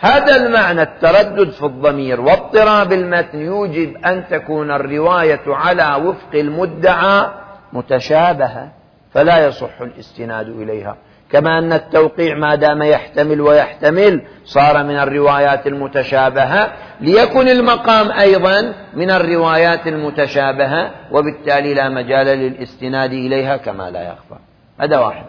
[0.00, 7.30] هذا المعنى التردد في الضمير واضطراب المتن يوجب أن تكون الرواية على وفق المدعى
[7.72, 8.72] متشابهة
[9.14, 10.96] فلا يصح الاستناد إليها.
[11.32, 19.10] كما أن التوقيع ما دام يحتمل ويحتمل صار من الروايات المتشابهة ليكن المقام أيضا من
[19.10, 24.40] الروايات المتشابهة وبالتالي لا مجال للاستناد إليها كما لا يخفى.
[24.80, 25.24] هذا واحد.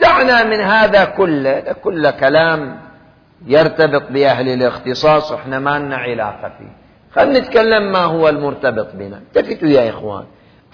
[0.00, 2.80] دعنا من هذا كله كل كلام
[3.46, 6.72] يرتبط بأهل الاختصاص إحنا ما لنا علاقة فيه.
[7.14, 9.20] خلينا نتكلم ما هو المرتبط بنا.
[9.36, 10.24] التفتوا يا إخوان.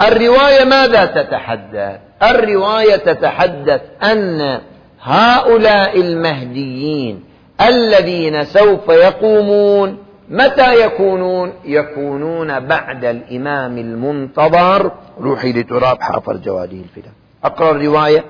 [0.03, 4.61] الرواية ماذا تتحدث؟ الرواية تتحدث أن
[5.03, 7.25] هؤلاء المهديين
[7.61, 9.99] الذين سوف يقومون
[10.29, 14.93] متى يكونون؟ يكونون بعد الإمام المنتظر.
[15.21, 17.13] روحي لتراب حافر جوادي الفدا
[17.45, 18.25] أقرأ الرواية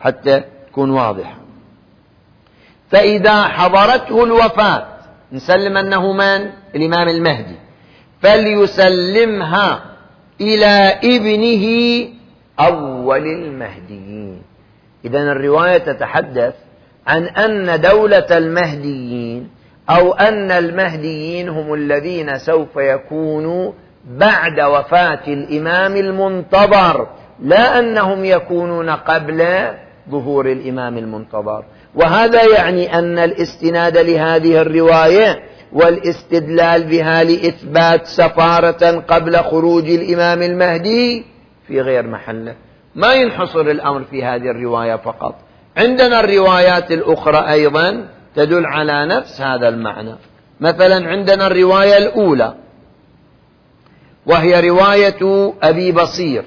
[0.00, 1.34] حتى تكون واضحة.
[2.90, 4.86] فإذا حضرته الوفاة
[5.32, 7.56] نسلم أنه من؟ الإمام المهدي.
[8.22, 9.91] فليسلمها
[10.40, 11.64] إلى ابنه
[12.60, 14.42] أول المهديين.
[15.04, 16.54] إذا الرواية تتحدث
[17.06, 19.48] عن أن دولة المهديين
[19.90, 23.72] أو أن المهديين هم الذين سوف يكونوا
[24.06, 27.08] بعد وفاة الإمام المنتظر
[27.42, 29.66] لا أنهم يكونون قبل
[30.10, 31.64] ظهور الإمام المنتظر.
[31.94, 41.24] وهذا يعني أن الاستناد لهذه الرواية والاستدلال بها لإثبات سفارة قبل خروج الإمام المهدي
[41.66, 42.54] في غير محله.
[42.94, 45.34] ما ينحصر الأمر في هذه الرواية فقط.
[45.76, 50.14] عندنا الروايات الأخرى أيضا تدل على نفس هذا المعنى.
[50.60, 52.54] مثلا عندنا الرواية الأولى
[54.26, 56.44] وهي رواية أبي بصير.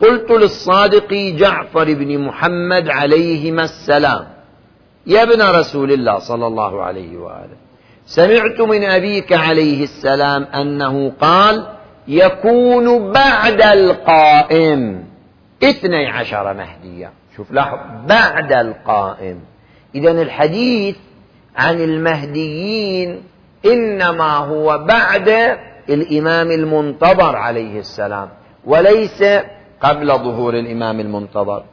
[0.00, 4.26] قلت للصادق جعفر بن محمد عليهما السلام
[5.06, 7.65] يا ابن رسول الله صلى الله عليه وآله.
[8.06, 11.66] سمعت من أبيك عليه السلام أنه قال
[12.08, 15.04] يكون بعد القائم.
[15.62, 17.78] اثني عشر مهديا شوف لاحظ
[18.08, 19.40] بعد القائم.
[19.94, 20.96] إذا الحديث
[21.56, 23.22] عن المهديين
[23.66, 28.28] إنما هو بعد الإمام المنتظر عليه السلام
[28.64, 29.24] وليس
[29.80, 31.64] قبل ظهور الإمام المنتظر.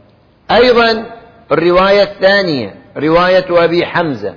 [0.52, 1.06] أيضا
[1.52, 4.34] الرواية الثانية رواية أبي حمزة.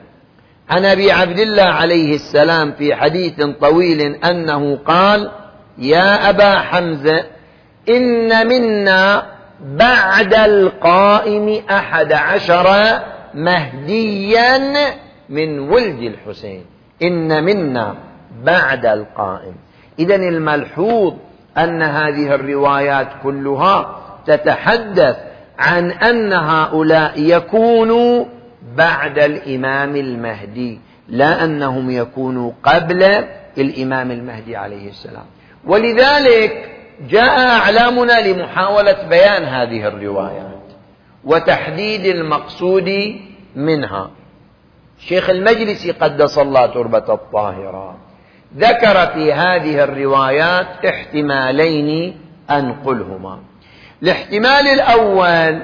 [0.71, 5.31] عن أبي عبد الله عليه السلام في حديث طويل أنه قال
[5.79, 7.25] يا أبا حمزة
[7.89, 9.27] إن منا
[9.61, 12.99] بعد القائم أحد عشر
[13.35, 14.59] مهديا
[15.29, 16.64] من ولد الحسين.
[17.03, 17.95] إن منا
[18.45, 19.55] بعد القائم.
[19.99, 21.14] إذا الملحوظ
[21.59, 25.17] أن هذه الروايات كلها تتحدث
[25.59, 28.25] عن أن هؤلاء يكونوا
[28.75, 33.25] بعد الإمام المهدي لا أنهم يكونوا قبل
[33.59, 35.25] الإمام المهدي عليه السلام.
[35.64, 36.71] ولذلك
[37.09, 40.62] جاء أعلامنا لمحاولة بيان هذه الروايات
[41.25, 42.91] وتحديد المقصود
[43.57, 44.11] منها.
[44.99, 47.97] شيخ المجلس قدس الله تربة الطاهرة.
[48.57, 52.17] ذكر في هذه الروايات احتمالين
[52.51, 53.39] أنقلهما
[54.03, 55.62] الاحتمال الأول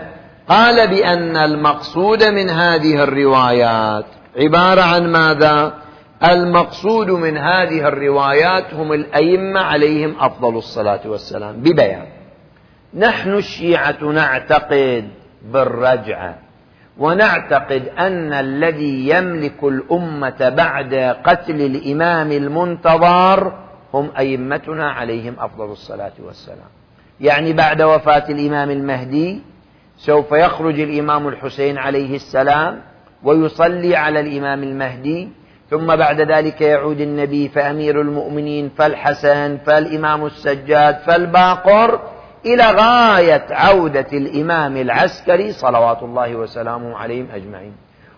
[0.53, 4.05] قال بأن المقصود من هذه الروايات
[4.37, 5.75] عبارة عن ماذا؟
[6.25, 12.07] المقصود من هذه الروايات هم الأئمة عليهم أفضل الصلاة والسلام ببيان
[12.95, 15.09] نحن الشيعة نعتقد
[15.43, 16.39] بالرجعة
[16.99, 20.95] ونعتقد أن الذي يملك الأمة بعد
[21.25, 23.53] قتل الإمام المنتظر
[23.95, 26.71] هم أئمتنا عليهم أفضل الصلاة والسلام
[27.21, 29.52] يعني بعد وفاة الإمام المهدي
[30.07, 32.81] سوف يخرج الإمام الحسين عليه السلام
[33.23, 35.29] ويصلي على الإمام المهدي
[35.71, 42.01] ثم بعد ذلك يعود النبي فأمير المؤمنين فالحسن فالإمام السجاد فالباقر
[42.47, 47.73] إلى غاية عودة الإمام العسكري صلوات الله وسلامه عليهم أجمعين.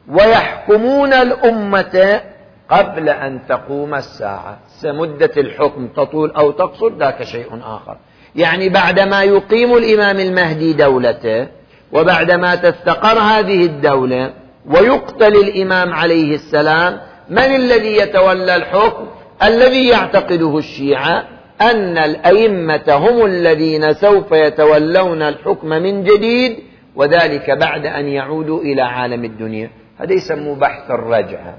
[0.09, 2.20] ويحكمون الأمة
[2.68, 4.59] قبل أن تقوم الساعة.
[4.66, 7.97] سمدة الحكم تطول أو تقصر ذاك شيء آخر.
[8.37, 11.49] يعني بعدما يقيم الإمام المهدي دولته
[11.95, 14.32] وبعدما تستقر هذه الدولة
[14.66, 19.07] ويقتل الإمام عليه السلام من الذي يتولى الحكم؟
[19.42, 21.24] الذي يعتقده الشيعة
[21.61, 26.59] أن الأئمة هم الذين سوف يتولون الحكم من جديد
[26.97, 29.70] وذلك بعد أن يعودوا إلى عالم الدنيا.
[29.99, 31.55] هذا يسموه بحث الرجعة.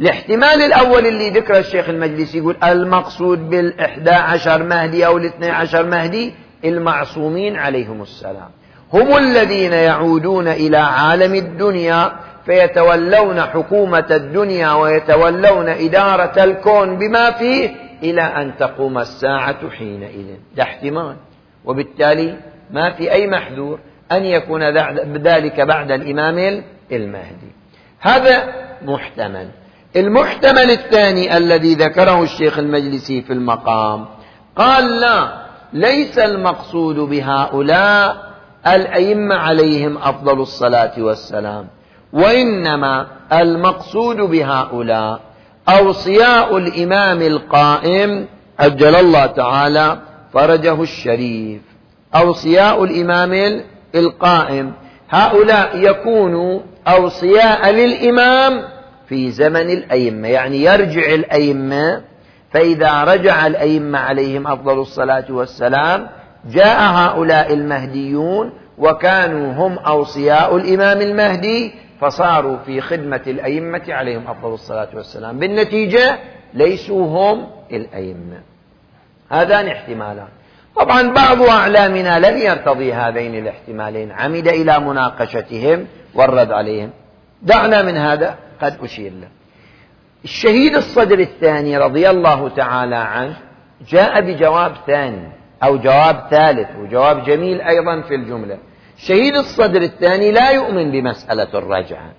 [0.00, 6.34] الاحتمال الأول اللي ذكر الشيخ المجلسي يقول المقصود بالإحدى عشر مهدي أو الاثنى عشر مهدي
[6.64, 8.50] المعصومين عليهم السلام.
[8.92, 12.12] هم الذين يعودون إلى عالم الدنيا
[12.46, 17.70] فيتولون حكومة الدنيا ويتولون إدارة الكون بما فيه
[18.02, 20.26] إلى أن تقوم الساعة حينئذ.
[20.56, 21.16] ده احتمال.
[21.64, 22.36] وبالتالي
[22.70, 23.78] ما في أي محذور
[24.12, 24.62] أن يكون
[25.16, 26.62] ذلك بعد الإمام
[26.92, 27.52] المهدي.
[28.00, 29.48] هذا محتمل.
[29.96, 34.06] المحتمل الثاني الذي ذكره الشيخ المجلسي في المقام
[34.56, 38.25] قال لا ليس المقصود بهؤلاء
[38.66, 41.66] الأئمة عليهم أفضل الصلاة والسلام
[42.12, 45.20] وإنما المقصود بهؤلاء
[45.68, 48.26] أوصياء الإمام القائم
[48.58, 49.98] عجل الله تعالى
[50.32, 51.60] فرجه الشريف
[52.14, 53.62] أوصياء الإمام
[53.94, 54.72] القائم.
[55.10, 58.62] هؤلاء يكونوا أوصياء للإمام
[59.08, 62.02] في زمن الأئمة يعني يرجع الأئمة
[62.52, 66.08] فإذا رجع الأئمة عليهم أفضل الصلاة والسلام
[66.50, 74.88] جاء هؤلاء المهديون وكانوا هم أوصياء الإمام المهدي فصاروا في خدمة الأئمة عليهم أفضل الصلاة
[74.94, 75.38] والسلام.
[75.38, 76.18] بالنتيجة
[76.54, 78.40] ليسوا هم الأئمة.
[79.30, 80.28] هذان احتمالان.
[80.76, 84.12] طبعا بعض أعلامنا لم يرتضي هذين الاحتمالين.
[84.12, 86.90] عمد إلى مناقشتهم والرد عليهم.
[87.42, 89.28] دعنا من هذا قد أشير له.
[90.24, 93.36] الشهيد الصدر الثاني رضي الله تعالى عنه
[93.88, 95.35] جاء بجواب ثاني.
[95.62, 98.58] أو جواب ثالث وجواب جميل أيضا في الجملة.
[98.96, 102.12] شهيد الصدر الثاني لا يؤمن بمسألة الرجعة.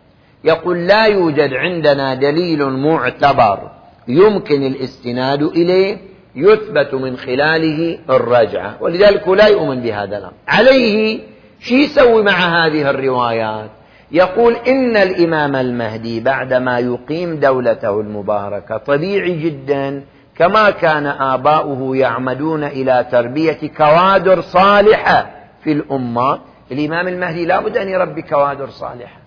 [0.43, 3.59] يقول لا يوجد عندنا دليل معتبر
[4.07, 5.97] يمكن الاستناد إليه
[6.35, 10.33] يثبت من خلاله الرجعة ولذلك لا يؤمن بهذا الأمر.
[10.47, 11.19] عليه
[11.59, 13.69] شو يسوي مع هذه الروايات؟
[14.11, 20.03] يقول إن الإمام المهدي بعدما يقيم دولته المباركة طبيعي جدا
[20.37, 25.31] كما كان آباؤه يعمدون إلى تربية كوادر صالحة
[25.63, 26.39] في الأمة.
[26.71, 29.19] الإمام المهدي لا بد أن يربي كوادر صالحة.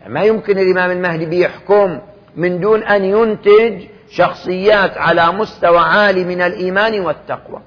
[0.00, 1.98] يعني ما يمكن الإمام المهدي بيحكم
[2.36, 7.60] من دون أن ينتج شخصيات على مستوى عالي من الإيمان والتقوى.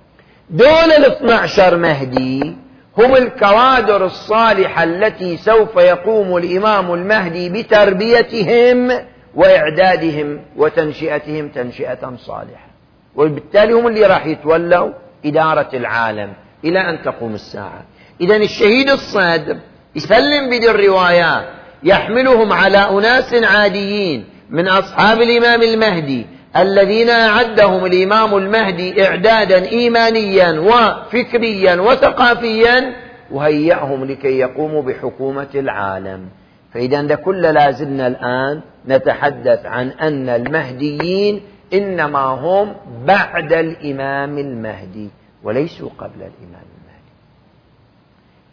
[0.50, 2.56] دول الاثنى عشر مهدي
[2.98, 8.92] هم الكوادر الصالحة التي سوف يقوم الإمام المهدي بتربيتهم
[9.36, 12.71] وإعدادهم وتنشئتهم تنشئة صالحة.
[13.16, 14.92] وبالتالي هم اللي راح يتولوا
[15.26, 16.34] إدارة العالم
[16.66, 17.86] إلى أن تقوم الساعة.
[18.22, 19.58] إذا الشهيد الصادق
[19.96, 21.46] يسلم بدي الروايات
[21.84, 26.26] يحملهم على أناس عاديين من أصحاب الإمام المهدي
[26.58, 32.94] الذين أعدهم الإمام المهدي إعدادا إيمانيا وفكريا وثقافيا
[33.32, 36.30] وهيأهم لكي يقوموا بحكومة العالم.
[36.74, 41.42] فإذا كل لازلنا الآن نتحدث عن أن المهديين
[41.74, 45.10] إنما هم بعد الإمام المهدي
[45.44, 47.12] وليسوا قبل الإمام المهدي.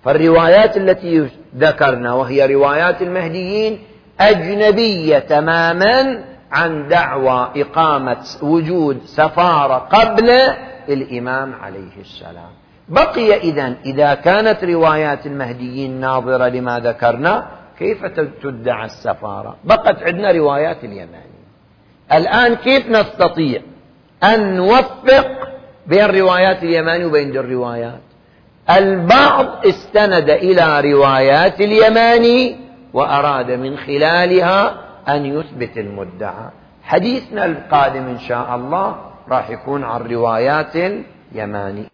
[0.05, 3.79] فالروايات التي ذكرنا وهي روايات المهديين
[4.21, 10.31] أجنبية تماما عن دعوى إقامة وجود سفارة قبل
[10.89, 12.51] الإمام عليه السلام.
[12.89, 17.47] بقي إذا إذا كانت روايات المهديين ناظرة لما ذكرنا
[17.79, 18.05] كيف
[18.43, 21.38] تدعى السفارة؟ بقت عندنا روايات اليماني
[22.13, 23.61] الآن كيف نستطيع
[24.25, 25.49] أن نوفق
[25.87, 28.01] بين روايات اليماني وبين الروايات؟
[28.71, 32.57] البعض استند إلى روايات اليماني
[32.93, 34.75] وأراد من خلالها
[35.09, 36.51] أن يثبت المدعى.
[36.83, 38.97] حديثنا القادم إن شاء الله
[39.29, 40.77] راح يكون عن روايات
[41.33, 41.85] اليماني.